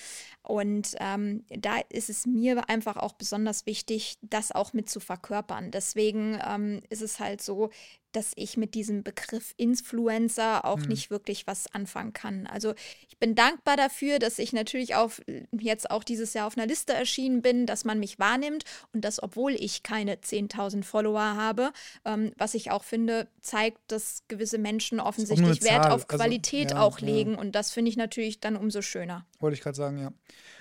[0.42, 5.70] Und ähm, da ist es mir einfach auch besonders wichtig, das auch mit zu verkörpern.
[5.70, 7.70] Deswegen ähm, ist es halt so,
[8.12, 10.88] dass ich mit diesem Begriff Influencer auch mhm.
[10.88, 12.46] nicht wirklich was anfangen kann.
[12.46, 12.74] Also
[13.08, 15.12] ich bin dankbar dafür, dass ich natürlich auch
[15.52, 19.22] jetzt auch dieses Jahr auf einer Liste erschienen bin, dass man mich wahrnimmt und das,
[19.22, 21.72] obwohl ich keine 10.000 Follower habe,
[22.04, 26.76] ähm, was ich auch finde, zeigt, dass gewisse Menschen offensichtlich Wert auf also, Qualität also,
[26.76, 27.38] ja, auch legen ja.
[27.38, 29.26] und das finde ich natürlich dann umso schöner.
[29.38, 30.12] Wollte ich gerade sagen, ja.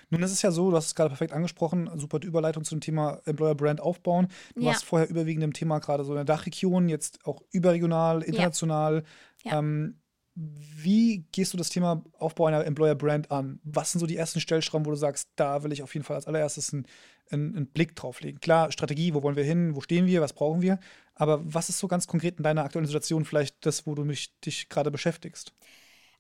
[0.10, 3.22] Nun ist es ja so, du hast es gerade perfekt angesprochen, super Überleitung zum Thema
[3.26, 4.28] Employer Brand aufbauen.
[4.56, 4.68] Du ja.
[4.68, 9.04] warst vorher überwiegend im Thema gerade so in der Dachregion, jetzt auch überregional, international.
[9.44, 9.52] Ja.
[9.52, 9.60] Ja.
[9.60, 10.00] Ähm,
[10.36, 13.60] wie gehst du das Thema Aufbau einer Employer Brand an?
[13.64, 16.16] Was sind so die ersten Stellschrauben, wo du sagst, da will ich auf jeden Fall
[16.16, 16.86] als allererstes einen,
[17.30, 18.40] einen, einen Blick drauf legen?
[18.40, 20.80] Klar, Strategie, wo wollen wir hin, wo stehen wir, was brauchen wir?
[21.14, 24.40] Aber was ist so ganz konkret in deiner aktuellen Situation vielleicht das, wo du mich,
[24.40, 25.52] dich gerade beschäftigst?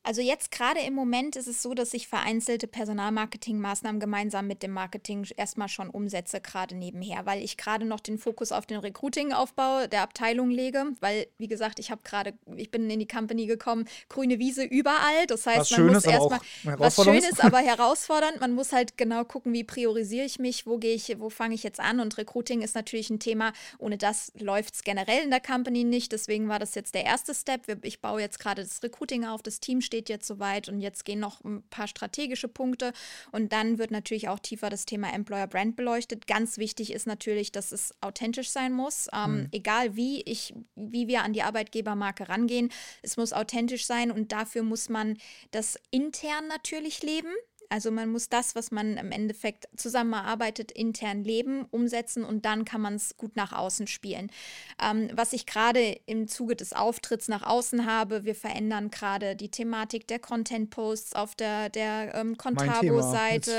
[0.09, 4.71] Also jetzt gerade im Moment ist es so, dass ich vereinzelte Personalmarketingmaßnahmen gemeinsam mit dem
[4.71, 9.85] Marketing erstmal schon umsetze, gerade nebenher, weil ich gerade noch den Fokus auf den Recruiting-Aufbau
[9.85, 13.87] der Abteilung lege, weil, wie gesagt, ich habe gerade, ich bin in die Company gekommen,
[14.07, 15.27] grüne Wiese überall.
[15.27, 16.39] Das heißt, was man Schönes, muss erstmal
[16.79, 18.39] was Schönes, aber herausfordernd.
[18.39, 21.61] Man muss halt genau gucken, wie priorisiere ich mich, wo gehe ich, wo fange ich
[21.61, 21.99] jetzt an.
[21.99, 26.11] Und Recruiting ist natürlich ein Thema, ohne das läuft es generell in der Company nicht.
[26.11, 27.85] Deswegen war das jetzt der erste Step.
[27.85, 31.19] Ich baue jetzt gerade das Recruiting auf, das Team steht jetzt soweit und jetzt gehen
[31.19, 32.93] noch ein paar strategische Punkte
[33.31, 36.27] und dann wird natürlich auch tiefer das Thema Employer Brand beleuchtet.
[36.27, 39.47] Ganz wichtig ist natürlich, dass es authentisch sein muss, ähm, mhm.
[39.51, 42.69] egal wie ich, wie wir an die Arbeitgebermarke rangehen.
[43.01, 45.17] Es muss authentisch sein und dafür muss man
[45.51, 47.33] das intern natürlich leben.
[47.69, 52.81] Also man muss das, was man im Endeffekt zusammenarbeitet, intern leben, umsetzen und dann kann
[52.81, 54.31] man es gut nach außen spielen.
[54.83, 59.49] Ähm, was ich gerade im Zuge des Auftritts nach außen habe, wir verändern gerade die
[59.49, 63.51] Thematik der Content-Posts auf der, der ähm, Contabo-Seite.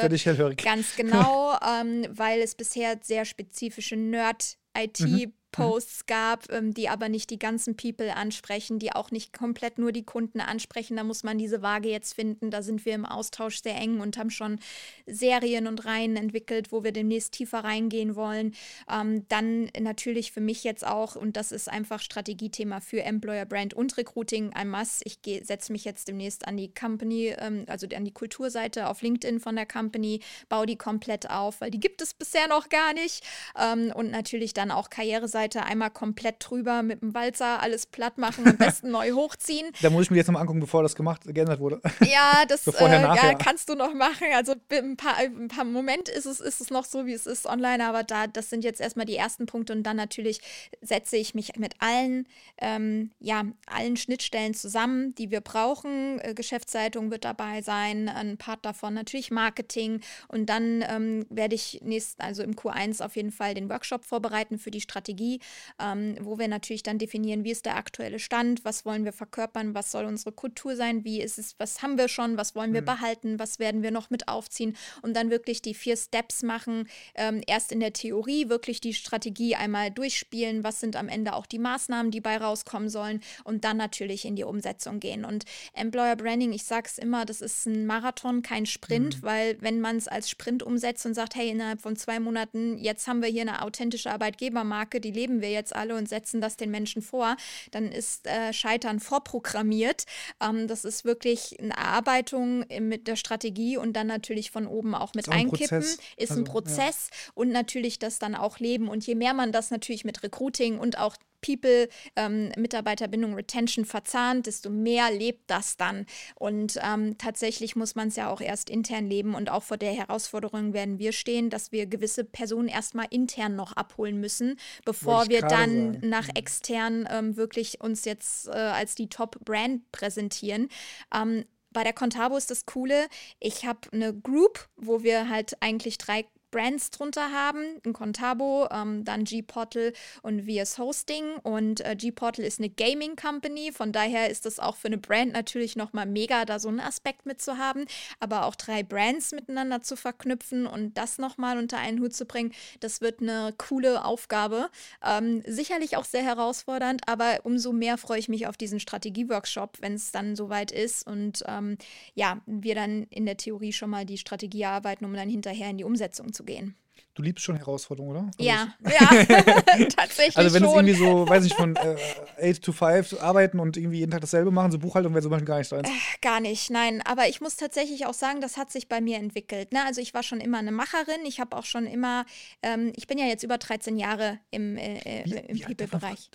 [0.63, 5.33] Ganz genau, ähm, weil es bisher sehr spezifische Nerd-IT- mhm.
[5.53, 9.93] Posts gab, ähm, die aber nicht die ganzen People ansprechen, die auch nicht komplett nur
[9.93, 10.97] die Kunden ansprechen.
[10.97, 12.51] Da muss man diese Waage jetzt finden.
[12.51, 14.61] Da sind wir im Austausch sehr eng und haben schon
[15.07, 18.55] Serien und Reihen entwickelt, wo wir demnächst tiefer reingehen wollen.
[18.91, 23.75] Ähm, dann natürlich für mich jetzt auch, und das ist einfach Strategiethema für Employer Brand
[23.75, 25.01] und Recruiting, ein Muss.
[25.05, 29.41] Ich setze mich jetzt demnächst an die Company, ähm, also an die Kulturseite auf LinkedIn
[29.41, 33.25] von der Company, baue die komplett auf, weil die gibt es bisher noch gar nicht.
[33.59, 38.19] Ähm, und natürlich dann auch Karriereseite Seite einmal komplett drüber mit dem Walzer alles platt
[38.19, 39.73] machen, am besten neu hochziehen.
[39.81, 41.81] Da muss ich mir jetzt nochmal angucken, bevor das gemacht, geändert wurde.
[42.11, 44.27] Ja, das so vorher, äh, ja, kannst du noch machen.
[44.35, 47.47] Also ein paar, ein paar Moment ist es, ist es noch so, wie es ist
[47.47, 50.41] online, aber da, das sind jetzt erstmal die ersten Punkte und dann natürlich
[50.81, 52.27] setze ich mich mit allen,
[52.59, 56.19] ähm, ja, allen Schnittstellen zusammen, die wir brauchen.
[56.21, 61.81] Äh, Geschäftszeitung wird dabei sein, ein Part davon natürlich Marketing und dann ähm, werde ich
[61.83, 65.41] nächst, also im Q1 auf jeden Fall den Workshop vorbereiten für die Strategie Strategie,
[65.79, 69.75] ähm, wo wir natürlich dann definieren, wie ist der aktuelle Stand, was wollen wir verkörpern,
[69.75, 72.83] was soll unsere Kultur sein, wie ist es, was haben wir schon, was wollen wir
[72.83, 72.87] mhm.
[72.87, 77.43] behalten, was werden wir noch mit aufziehen und dann wirklich die vier Steps machen, ähm,
[77.47, 81.59] erst in der Theorie wirklich die Strategie einmal durchspielen, was sind am Ende auch die
[81.59, 85.25] Maßnahmen, die bei rauskommen sollen und dann natürlich in die Umsetzung gehen.
[85.25, 89.27] Und Employer Branding, ich sage es immer, das ist ein Marathon, kein Sprint, mhm.
[89.27, 93.07] weil wenn man es als Sprint umsetzt und sagt, hey, innerhalb von zwei Monaten, jetzt
[93.07, 96.71] haben wir hier eine authentische Arbeitgebermarke, die leben wir jetzt alle und setzen das den
[96.71, 97.37] Menschen vor,
[97.73, 100.05] dann ist äh, Scheitern vorprogrammiert.
[100.41, 105.13] Ähm, das ist wirklich eine Erarbeitung mit der Strategie und dann natürlich von oben auch
[105.15, 105.79] mit ist einkippen.
[105.79, 105.83] Ein
[106.17, 107.33] ist also, ein Prozess ja.
[107.35, 108.89] und natürlich das dann auch leben.
[108.89, 114.47] Und je mehr man das natürlich mit Recruiting und auch People, ähm, Mitarbeiterbindung, Retention verzahnt,
[114.47, 116.07] desto mehr lebt das dann.
[116.35, 119.93] Und ähm, tatsächlich muss man es ja auch erst intern leben und auch vor der
[119.93, 125.41] Herausforderung werden wir stehen, dass wir gewisse Personen erstmal intern noch abholen müssen, bevor wir
[125.41, 126.09] dann sagen.
[126.09, 126.35] nach mhm.
[126.37, 130.69] extern ähm, wirklich uns jetzt äh, als die Top-Brand präsentieren.
[131.15, 133.07] Ähm, bei der Contabo ist das Coole,
[133.39, 139.05] ich habe eine Group, wo wir halt eigentlich drei Brands drunter haben, ein Contabo, ähm,
[139.05, 141.37] dann G-Portal und VS Hosting.
[141.43, 145.33] Und äh, G-Portal ist eine Gaming Company, von daher ist das auch für eine Brand
[145.33, 147.87] natürlich nochmal mega, da so einen Aspekt mitzuhaben.
[148.19, 152.53] Aber auch drei Brands miteinander zu verknüpfen und das nochmal unter einen Hut zu bringen,
[152.81, 154.71] das wird eine coole Aufgabe.
[155.05, 159.95] Ähm, sicherlich auch sehr herausfordernd, aber umso mehr freue ich mich auf diesen Strategie-Workshop, wenn
[159.95, 161.77] es dann soweit ist und ähm,
[162.15, 165.79] ja, wir dann in der Theorie schon mal die Strategie erarbeiten, um dann hinterher in
[165.79, 166.75] die Umsetzung zu zu gehen.
[167.15, 168.31] Du liebst schon Herausforderungen, oder?
[168.39, 170.37] Also ja, ja, tatsächlich.
[170.37, 170.71] Also wenn schon.
[170.71, 171.97] es irgendwie so, weiß ich, von äh,
[172.41, 175.47] 8 to 5 arbeiten und irgendwie jeden Tag dasselbe machen, so Buchhaltung wäre zum Beispiel
[175.47, 175.89] gar nicht deins.
[175.89, 177.03] Äh, gar nicht, nein.
[177.05, 179.73] Aber ich muss tatsächlich auch sagen, das hat sich bei mir entwickelt.
[179.73, 179.85] Ne?
[179.85, 181.27] Also ich war schon immer eine Macherin.
[181.27, 182.25] Ich habe auch schon immer,
[182.63, 186.31] ähm, ich bin ja jetzt über 13 Jahre im, äh, im People-Bereich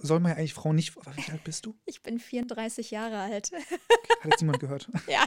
[0.00, 0.94] soll man ja eigentlich Frauen nicht.
[0.96, 1.74] Wie alt bist du?
[1.86, 3.50] Ich bin 34 Jahre alt.
[4.20, 4.88] Hat jetzt niemand gehört?
[5.08, 5.24] ja,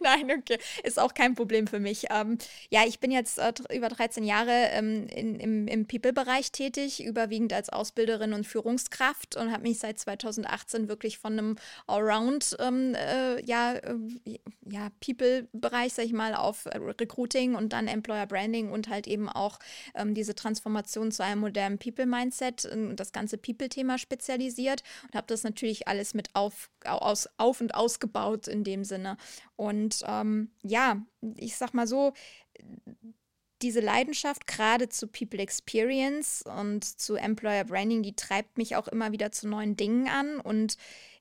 [0.00, 0.58] nein, okay.
[0.82, 2.06] Ist auch kein Problem für mich.
[2.10, 2.38] Ähm,
[2.70, 7.52] ja, ich bin jetzt äh, über 13 Jahre ähm, in, im, im People-Bereich tätig, überwiegend
[7.52, 13.44] als Ausbilderin und Führungskraft und habe mich seit 2018 wirklich von einem Allround, ähm, äh,
[13.44, 19.06] ja, äh, ja People-Bereich, sag ich mal, auf Recruiting und dann Employer Branding und halt
[19.06, 19.58] eben auch
[19.94, 25.42] ähm, diese Transformation zu einem modernen People-Mindset und das ganze People-Thema spezialisiert und habe das
[25.42, 29.16] natürlich alles mit auf, aus, auf und ausgebaut in dem Sinne.
[29.56, 31.02] Und ähm, ja,
[31.36, 32.12] ich sag mal so,
[33.62, 39.12] diese Leidenschaft gerade zu People Experience und zu Employer Branding, die treibt mich auch immer
[39.12, 40.76] wieder zu neuen Dingen an und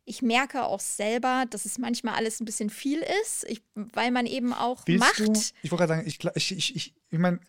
[0.07, 4.27] ich merke auch selber, dass es manchmal alles ein bisschen viel ist, ich, weil man
[4.27, 5.19] eben auch Willst macht.
[5.19, 7.39] Du, ich wollte gerade sagen, ich, ich, ich, ich, ich meine,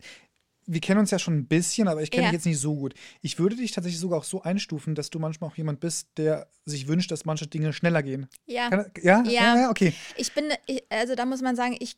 [0.66, 2.30] wir kennen uns ja schon ein bisschen, aber ich kenne ja.
[2.30, 2.94] dich jetzt nicht so gut.
[3.22, 6.48] Ich würde dich tatsächlich sogar auch so einstufen, dass du manchmal auch jemand bist, der
[6.64, 8.26] sich wünscht, dass manche Dinge schneller gehen.
[8.46, 8.68] Ja.
[8.70, 9.22] Kann, ja?
[9.24, 9.56] ja?
[9.56, 9.92] Ja, okay.
[10.16, 10.52] Ich bin,
[10.90, 11.96] also da muss man sagen, ich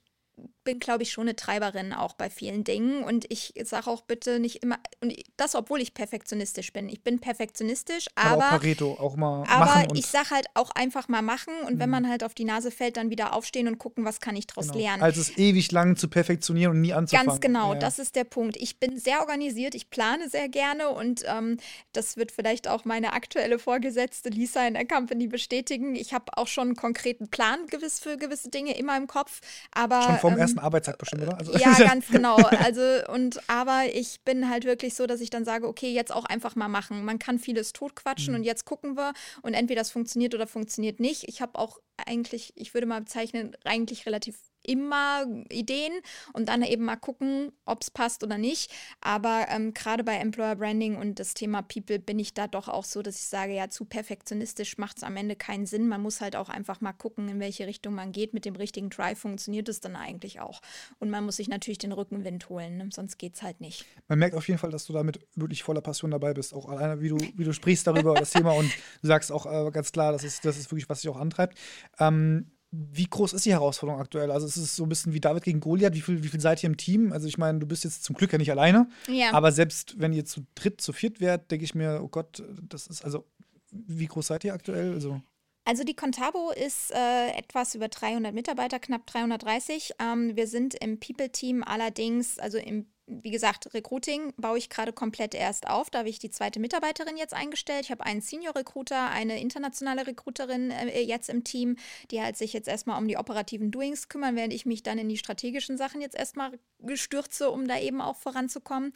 [0.64, 3.02] bin, glaube ich, schon eine Treiberin auch bei vielen Dingen.
[3.02, 6.88] Und ich sage auch bitte nicht immer, und das, obwohl ich perfektionistisch bin.
[6.88, 8.28] Ich bin perfektionistisch, aber.
[8.28, 11.78] Aber auch Pareto, auch mal aber ich sage halt auch einfach mal machen und mhm.
[11.80, 14.46] wenn man halt auf die Nase fällt, dann wieder aufstehen und gucken, was kann ich
[14.46, 14.78] daraus genau.
[14.78, 15.02] lernen.
[15.02, 17.28] Also es ewig lang zu perfektionieren und nie anzufangen.
[17.28, 17.78] Ganz genau, ja.
[17.78, 18.56] das ist der Punkt.
[18.56, 21.58] Ich bin sehr organisiert, ich plane sehr gerne und ähm,
[21.92, 25.94] das wird vielleicht auch meine aktuelle Vorgesetzte Lisa in der Company bestätigen.
[25.94, 29.40] Ich habe auch schon einen konkreten Plan gewiss für gewisse Dinge immer im Kopf.
[29.72, 31.38] Aber, schon vom ähm, ersten Arbeitstag bestimmt, oder?
[31.38, 32.36] Also ja, ganz genau.
[32.36, 36.24] Also, und aber ich bin halt wirklich so, dass ich dann sage, okay, jetzt auch
[36.24, 37.04] einfach mal machen.
[37.04, 38.40] Man kann vieles totquatschen mhm.
[38.40, 39.12] und jetzt gucken wir
[39.42, 41.24] und entweder das funktioniert oder funktioniert nicht.
[41.28, 44.36] Ich habe auch eigentlich, ich würde mal bezeichnen, eigentlich relativ
[44.68, 45.92] immer Ideen
[46.34, 48.70] und dann eben mal gucken, ob es passt oder nicht.
[49.00, 52.84] Aber ähm, gerade bei Employer Branding und das Thema People bin ich da doch auch
[52.84, 55.88] so, dass ich sage, ja, zu perfektionistisch macht es am Ende keinen Sinn.
[55.88, 58.34] Man muss halt auch einfach mal gucken, in welche Richtung man geht.
[58.34, 60.60] Mit dem richtigen Drive funktioniert es dann eigentlich auch.
[60.98, 62.88] Und man muss sich natürlich den Rückenwind holen, ne?
[62.92, 63.86] sonst geht es halt nicht.
[64.06, 66.52] Man merkt auf jeden Fall, dass du damit wirklich voller Passion dabei bist.
[66.52, 69.70] Auch alleine, wie du, wie du sprichst darüber, das Thema und du sagst auch äh,
[69.70, 71.58] ganz klar, das ist, das ist wirklich, was dich auch antreibt.
[71.98, 74.30] Ähm, wie groß ist die Herausforderung aktuell?
[74.30, 75.94] Also es ist so ein bisschen wie David gegen Goliath.
[75.94, 77.12] Wie viel, wie viel seid ihr im Team?
[77.12, 78.88] Also ich meine, du bist jetzt zum Glück ja nicht alleine.
[79.08, 79.32] Ja.
[79.32, 82.86] Aber selbst wenn ihr zu dritt, zu viert wärt, denke ich mir, oh Gott, das
[82.86, 83.24] ist also,
[83.70, 84.92] wie groß seid ihr aktuell?
[84.92, 85.20] Also
[85.68, 89.92] also die Contabo ist äh, etwas über 300 Mitarbeiter, knapp 330.
[89.98, 95.34] Ähm, wir sind im People-Team allerdings, also im wie gesagt, Recruiting baue ich gerade komplett
[95.34, 95.90] erst auf.
[95.90, 97.84] Da habe ich die zweite Mitarbeiterin jetzt eingestellt.
[97.84, 101.76] Ich habe einen Senior Recruiter, eine internationale Recruiterin äh, jetzt im Team,
[102.10, 105.08] die halt sich jetzt erstmal um die operativen Doings kümmern, während ich mich dann in
[105.08, 106.58] die strategischen Sachen jetzt erstmal
[106.94, 108.92] stürze, um da eben auch voranzukommen.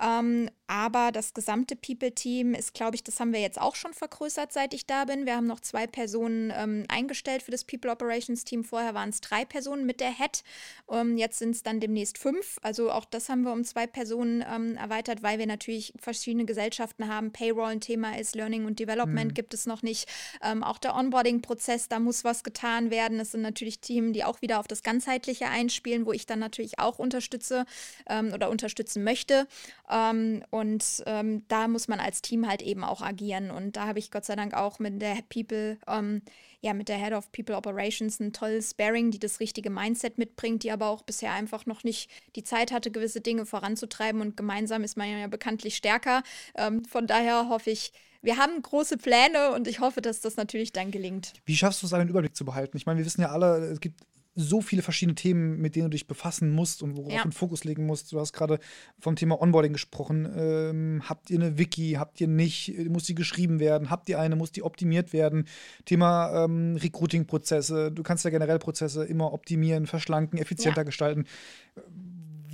[0.00, 4.52] Ähm, aber das gesamte People-Team ist, glaube ich, das haben wir jetzt auch schon vergrößert,
[4.52, 5.26] seit ich da bin.
[5.26, 8.64] Wir haben noch zwei Personen ähm, eingestellt für das People Operations Team.
[8.64, 10.42] Vorher waren es drei Personen mit der Head.
[10.90, 12.58] Ähm, jetzt sind es dann demnächst fünf.
[12.62, 17.08] Also auch das haben wir um zwei Personen ähm, erweitert, weil wir natürlich verschiedene Gesellschaften
[17.08, 17.30] haben.
[17.30, 19.34] Payroll ein Thema ist, Learning und Development mhm.
[19.34, 20.08] gibt es noch nicht.
[20.42, 23.20] Ähm, auch der Onboarding-Prozess, da muss was getan werden.
[23.20, 26.78] Es sind natürlich Themen, die auch wieder auf das Ganzheitliche einspielen, wo ich dann natürlich
[26.78, 27.66] auch unterstütze
[28.08, 29.46] ähm, oder unterstützen möchte.
[29.90, 33.50] Ähm, und ähm, da muss man als Team halt eben auch agieren.
[33.50, 36.22] Und da habe ich Gott sei Dank auch mit der People, ähm,
[36.60, 40.62] ja, mit der Head of People Operations ein tolles Sparing, die das richtige Mindset mitbringt,
[40.62, 44.20] die aber auch bisher einfach noch nicht die Zeit hatte, gewisse Dinge voranzutreiben.
[44.20, 46.22] Und gemeinsam ist man ja bekanntlich stärker.
[46.54, 47.92] Ähm, von daher hoffe ich,
[48.22, 51.34] wir haben große Pläne und ich hoffe, dass das natürlich dann gelingt.
[51.44, 52.76] Wie schaffst du es, einen Überblick zu behalten?
[52.78, 54.00] Ich meine, wir wissen ja alle, es gibt
[54.34, 57.22] so viele verschiedene Themen, mit denen du dich befassen musst und worauf ja.
[57.22, 58.12] du Fokus legen musst.
[58.12, 58.58] Du hast gerade
[58.98, 60.28] vom Thema Onboarding gesprochen.
[60.36, 61.92] Ähm, habt ihr eine Wiki?
[61.92, 62.76] Habt ihr nicht?
[62.88, 63.90] Muss die geschrieben werden?
[63.90, 64.36] Habt ihr eine?
[64.36, 65.46] Muss die optimiert werden?
[65.84, 67.92] Thema ähm, Recruiting-Prozesse.
[67.92, 70.84] Du kannst ja generell Prozesse immer optimieren, verschlanken, effizienter ja.
[70.84, 71.26] gestalten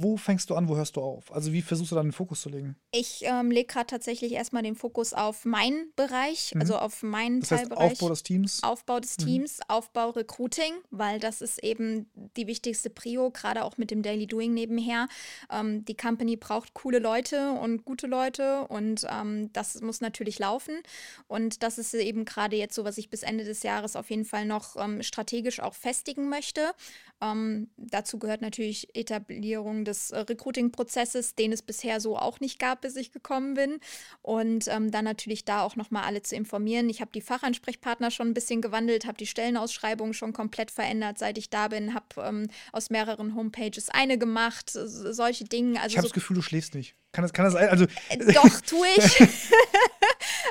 [0.03, 1.33] wo fängst du an, wo hörst du auf?
[1.33, 2.77] Also wie versuchst du dann den Fokus zu legen?
[2.93, 6.61] Ich ähm, lege gerade tatsächlich erstmal den Fokus auf meinen Bereich, mhm.
[6.61, 7.91] also auf meinen das Teilbereich.
[7.91, 8.63] Heißt Aufbau des Teams.
[8.63, 9.25] Aufbau des mhm.
[9.25, 9.65] Teams, mhm.
[9.69, 14.55] Aufbau Recruiting, weil das ist eben die wichtigste Prio, gerade auch mit dem Daily Doing
[14.55, 15.09] nebenher.
[15.51, 20.75] Ähm, die Company braucht coole Leute und gute Leute und ähm, das muss natürlich laufen.
[21.27, 24.25] Und das ist eben gerade jetzt so, was ich bis Ende des Jahres auf jeden
[24.25, 26.73] Fall noch ähm, strategisch auch festigen möchte.
[27.23, 32.83] Ähm, dazu gehört natürlich Etablierung des äh, Recruiting-Prozesses, den es bisher so auch nicht gab,
[32.83, 33.79] bis ich gekommen bin.
[34.22, 36.88] Und ähm, dann natürlich da auch nochmal alle zu informieren.
[36.88, 41.38] Ich habe die Fachansprechpartner schon ein bisschen gewandelt, habe die Stellenausschreibung schon komplett verändert, seit
[41.38, 45.81] ich da bin, habe ähm, aus mehreren Homepages eine gemacht, solche Dinge.
[45.81, 46.94] Also ich habe so das Gefühl, du schläfst nicht.
[47.12, 47.68] Kann das, kann das sein?
[47.68, 49.18] Also äh, Doch, tue ich.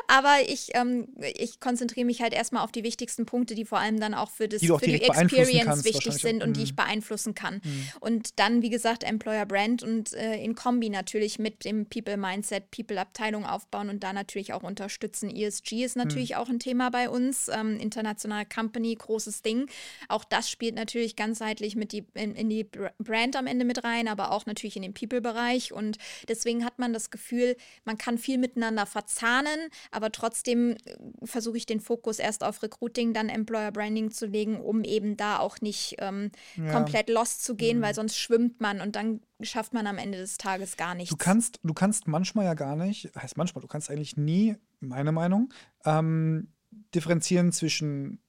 [0.10, 4.00] Aber ich, ähm, ich konzentriere mich halt erstmal auf die wichtigsten Punkte, die vor allem
[4.00, 6.78] dann auch für, das, die für die Experience wichtig sind und die ich mhm.
[6.78, 7.62] beeinflussen kann.
[7.63, 7.86] Mhm.
[8.00, 12.72] Und dann, wie gesagt, Employer Brand und äh, in Kombi natürlich mit dem People Mindset,
[12.72, 15.30] People Abteilung aufbauen und da natürlich auch unterstützen.
[15.30, 16.36] ESG ist natürlich mhm.
[16.36, 17.48] auch ein Thema bei uns.
[17.48, 19.69] Ähm, internationale Company, großes Ding.
[20.08, 22.65] Auch das spielt natürlich ganzheitlich mit die, in, in die
[22.98, 25.72] Brand am Ende mit rein, aber auch natürlich in den People-Bereich.
[25.72, 29.69] Und deswegen deswegen hat man das Gefühl, man kann viel miteinander verzahnen,
[30.00, 34.62] aber trotzdem äh, versuche ich den Fokus erst auf Recruiting, dann Employer Branding zu legen,
[34.62, 36.72] um eben da auch nicht ähm, ja.
[36.72, 37.82] komplett lost zu gehen, mhm.
[37.82, 41.10] weil sonst schwimmt man und dann schafft man am Ende des Tages gar nichts.
[41.10, 45.12] Du kannst, du kannst manchmal ja gar nicht, heißt manchmal, du kannst eigentlich nie, meine
[45.12, 46.48] Meinung, ähm,
[46.96, 48.22] differenzieren zwischen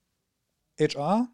[0.76, 1.28] HR,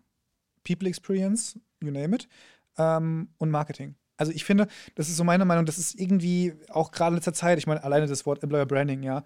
[0.65, 2.29] People Experience, you name it,
[2.77, 6.91] ähm, und Marketing also ich finde, das ist so meine Meinung, das ist irgendwie auch
[6.91, 9.25] gerade in letzter Zeit, ich meine, alleine das Wort Employer Branding, ja,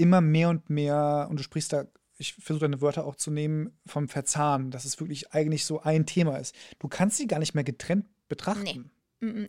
[0.00, 1.84] immer mehr und mehr, und du sprichst da,
[2.18, 6.06] ich versuche deine Wörter auch zu nehmen, vom Verzahnen, dass es wirklich eigentlich so ein
[6.06, 6.54] Thema ist.
[6.78, 8.64] Du kannst sie gar nicht mehr getrennt betrachten.
[8.64, 8.90] Nee.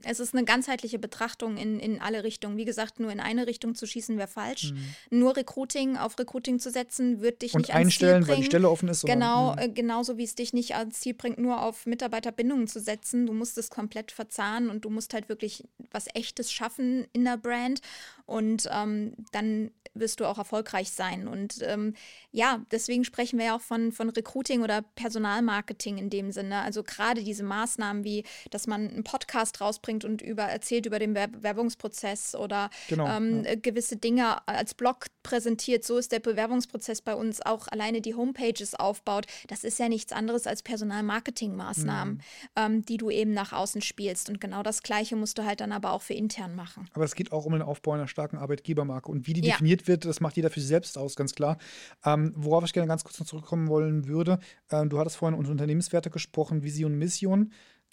[0.03, 2.57] Es ist eine ganzheitliche Betrachtung in, in alle Richtungen.
[2.57, 4.73] Wie gesagt, nur in eine Richtung zu schießen wäre falsch.
[4.73, 5.19] Mhm.
[5.19, 8.27] Nur Recruiting auf Recruiting zu setzen, wird dich und nicht ans Ziel bringen.
[8.27, 9.05] weil die Stelle offen ist.
[9.05, 13.25] Genau, äh, genauso wie es dich nicht ans Ziel bringt, nur auf Mitarbeiterbindungen zu setzen.
[13.25, 17.37] Du musst es komplett verzahnen und du musst halt wirklich was Echtes schaffen in der
[17.37, 17.81] Brand.
[18.25, 21.27] Und ähm, dann wirst du auch erfolgreich sein.
[21.27, 21.95] Und ähm,
[22.31, 26.61] ja, deswegen sprechen wir ja auch von, von Recruiting oder Personalmarketing in dem Sinne.
[26.61, 31.13] Also gerade diese Maßnahmen wie, dass man einen Podcast rausbringt und über, erzählt über den
[31.13, 33.55] Bewerbungsprozess oder genau, ähm, ja.
[33.55, 35.83] gewisse Dinge als Blog präsentiert.
[35.83, 39.25] So ist der Bewerbungsprozess bei uns auch alleine die Homepages aufbaut.
[39.47, 42.21] Das ist ja nichts anderes als Personalmarketing-Maßnahmen, mhm.
[42.55, 44.29] ähm, die du eben nach außen spielst.
[44.29, 46.89] Und genau das Gleiche musst du halt dann aber auch für intern machen.
[46.93, 49.11] Aber es geht auch um den Aufbau einer starken Arbeitgebermarke.
[49.11, 49.53] Und wie die ja.
[49.53, 51.57] definiert wird, das macht jeder für sich selbst aus, ganz klar.
[52.03, 54.39] Ähm, worauf ich gerne ganz kurz noch zurückkommen wollen würde,
[54.71, 57.51] ähm, du hattest vorhin unter Unternehmenswerte gesprochen, Vision, Mission.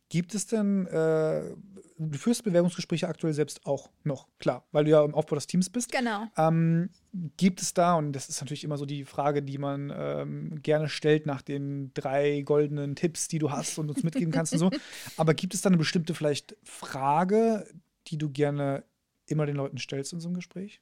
[0.08, 1.54] Gibt es denn, äh,
[1.98, 5.68] du führst Bewerbungsgespräche aktuell selbst auch noch, klar, weil du ja im Aufbau des Teams
[5.68, 5.92] bist.
[5.92, 6.26] Genau.
[6.36, 6.90] Ähm,
[7.36, 10.88] gibt es da, und das ist natürlich immer so die Frage, die man ähm, gerne
[10.88, 14.70] stellt nach den drei goldenen Tipps, die du hast und uns mitgeben kannst und so,
[15.16, 17.66] aber gibt es da eine bestimmte vielleicht Frage,
[18.06, 18.84] die du gerne
[19.26, 20.80] immer den Leuten stellst in so einem Gespräch?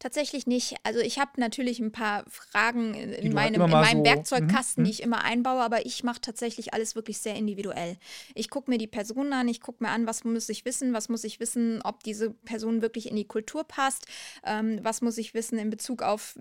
[0.00, 0.76] Tatsächlich nicht.
[0.82, 4.84] Also ich habe natürlich ein paar Fragen in, halt meinem, in meinem so, Werkzeugkasten, mhm.
[4.86, 7.98] die ich immer einbaue, aber ich mache tatsächlich alles wirklich sehr individuell.
[8.34, 11.10] Ich gucke mir die Person an, ich gucke mir an, was muss ich wissen, was
[11.10, 14.06] muss ich wissen, ob diese Person wirklich in die Kultur passt,
[14.42, 16.34] ähm, was muss ich wissen in Bezug auf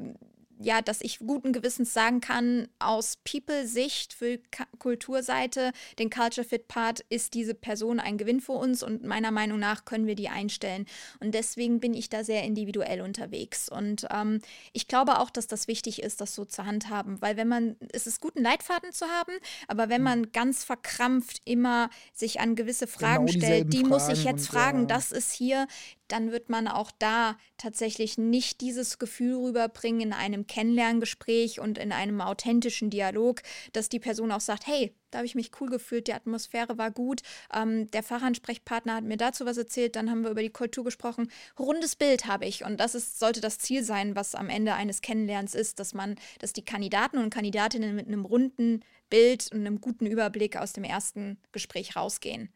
[0.61, 4.39] ja, dass ich guten Gewissens sagen kann, aus People-Sicht für
[4.77, 9.57] Kulturseite, den Culture Fit Part, ist diese Person ein Gewinn für uns und meiner Meinung
[9.59, 10.85] nach können wir die einstellen.
[11.21, 13.69] Und deswegen bin ich da sehr individuell unterwegs.
[13.69, 14.41] Und ähm,
[14.73, 18.05] ich glaube auch, dass das wichtig ist, das so zu handhaben, weil wenn man, es
[18.05, 19.33] ist gut, einen Leitfaden zu haben,
[19.69, 20.05] aber wenn mhm.
[20.05, 24.81] man ganz verkrampft immer sich an gewisse Fragen genau stellt, die muss ich jetzt fragen,
[24.81, 24.85] ja.
[24.87, 25.67] das ist hier,
[26.09, 31.93] dann wird man auch da tatsächlich nicht dieses Gefühl rüberbringen in einem Kennenlerngespräch und in
[31.93, 33.41] einem authentischen Dialog,
[33.71, 36.91] dass die Person auch sagt, hey, da habe ich mich cool gefühlt, die Atmosphäre war
[36.91, 37.21] gut,
[37.53, 41.31] ähm, der Fachansprechpartner hat mir dazu was erzählt, dann haben wir über die Kultur gesprochen.
[41.57, 45.01] Rundes Bild habe ich und das ist, sollte das Ziel sein, was am Ende eines
[45.01, 49.79] Kennenlernens ist, dass man, dass die Kandidaten und Kandidatinnen mit einem runden Bild und einem
[49.79, 52.49] guten Überblick aus dem ersten Gespräch rausgehen.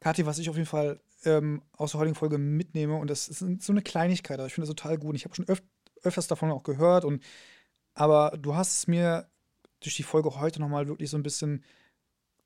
[0.00, 2.96] Kathi, was ich auf jeden Fall ähm, aus der heutigen Folge mitnehme.
[2.96, 5.16] Und das ist so eine Kleinigkeit, aber ich finde das total gut.
[5.16, 5.62] Ich habe schon öf
[6.02, 7.04] öfters davon auch gehört.
[7.04, 7.22] Und,
[7.94, 9.28] aber du hast es mir
[9.80, 11.64] durch die Folge heute nochmal wirklich so ein bisschen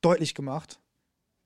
[0.01, 0.79] deutlich gemacht,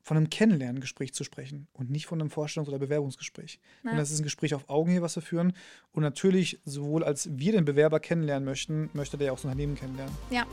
[0.06, 3.58] von einem Kennenlerngespräch zu sprechen und nicht von einem Vorstellungs- oder Bewerbungsgespräch.
[3.82, 3.90] Ja.
[3.90, 5.52] Und das ist ein Gespräch auf Augenhöhe, was wir führen.
[5.90, 9.74] Und natürlich, sowohl als wir den Bewerber kennenlernen möchten, möchte der ja auch das Unternehmen
[9.74, 10.14] kennenlernen.
[10.30, 10.46] Ja.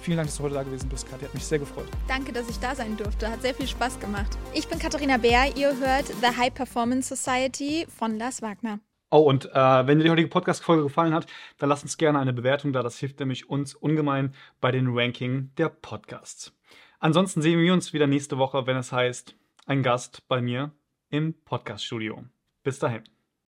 [0.00, 1.26] Vielen Dank, dass du heute da gewesen bist, Katja.
[1.26, 1.88] Hat mich sehr gefreut.
[2.06, 3.28] Danke, dass ich da sein durfte.
[3.28, 4.38] Hat sehr viel Spaß gemacht.
[4.54, 5.56] Ich bin Katharina Bär.
[5.56, 8.78] Ihr hört The High Performance Society von Lars Wagner.
[9.10, 11.26] Oh, und äh, wenn dir die heutige Podcast-Folge gefallen hat,
[11.58, 12.82] dann lass uns gerne eine Bewertung da.
[12.82, 16.56] Das hilft nämlich uns ungemein bei den Ranking der Podcasts.
[17.00, 19.34] Ansonsten sehen wir uns wieder nächste Woche, wenn es heißt,
[19.66, 20.70] ein Gast bei mir
[21.08, 22.24] im Podcast-Studio.
[22.62, 23.19] Bis dahin.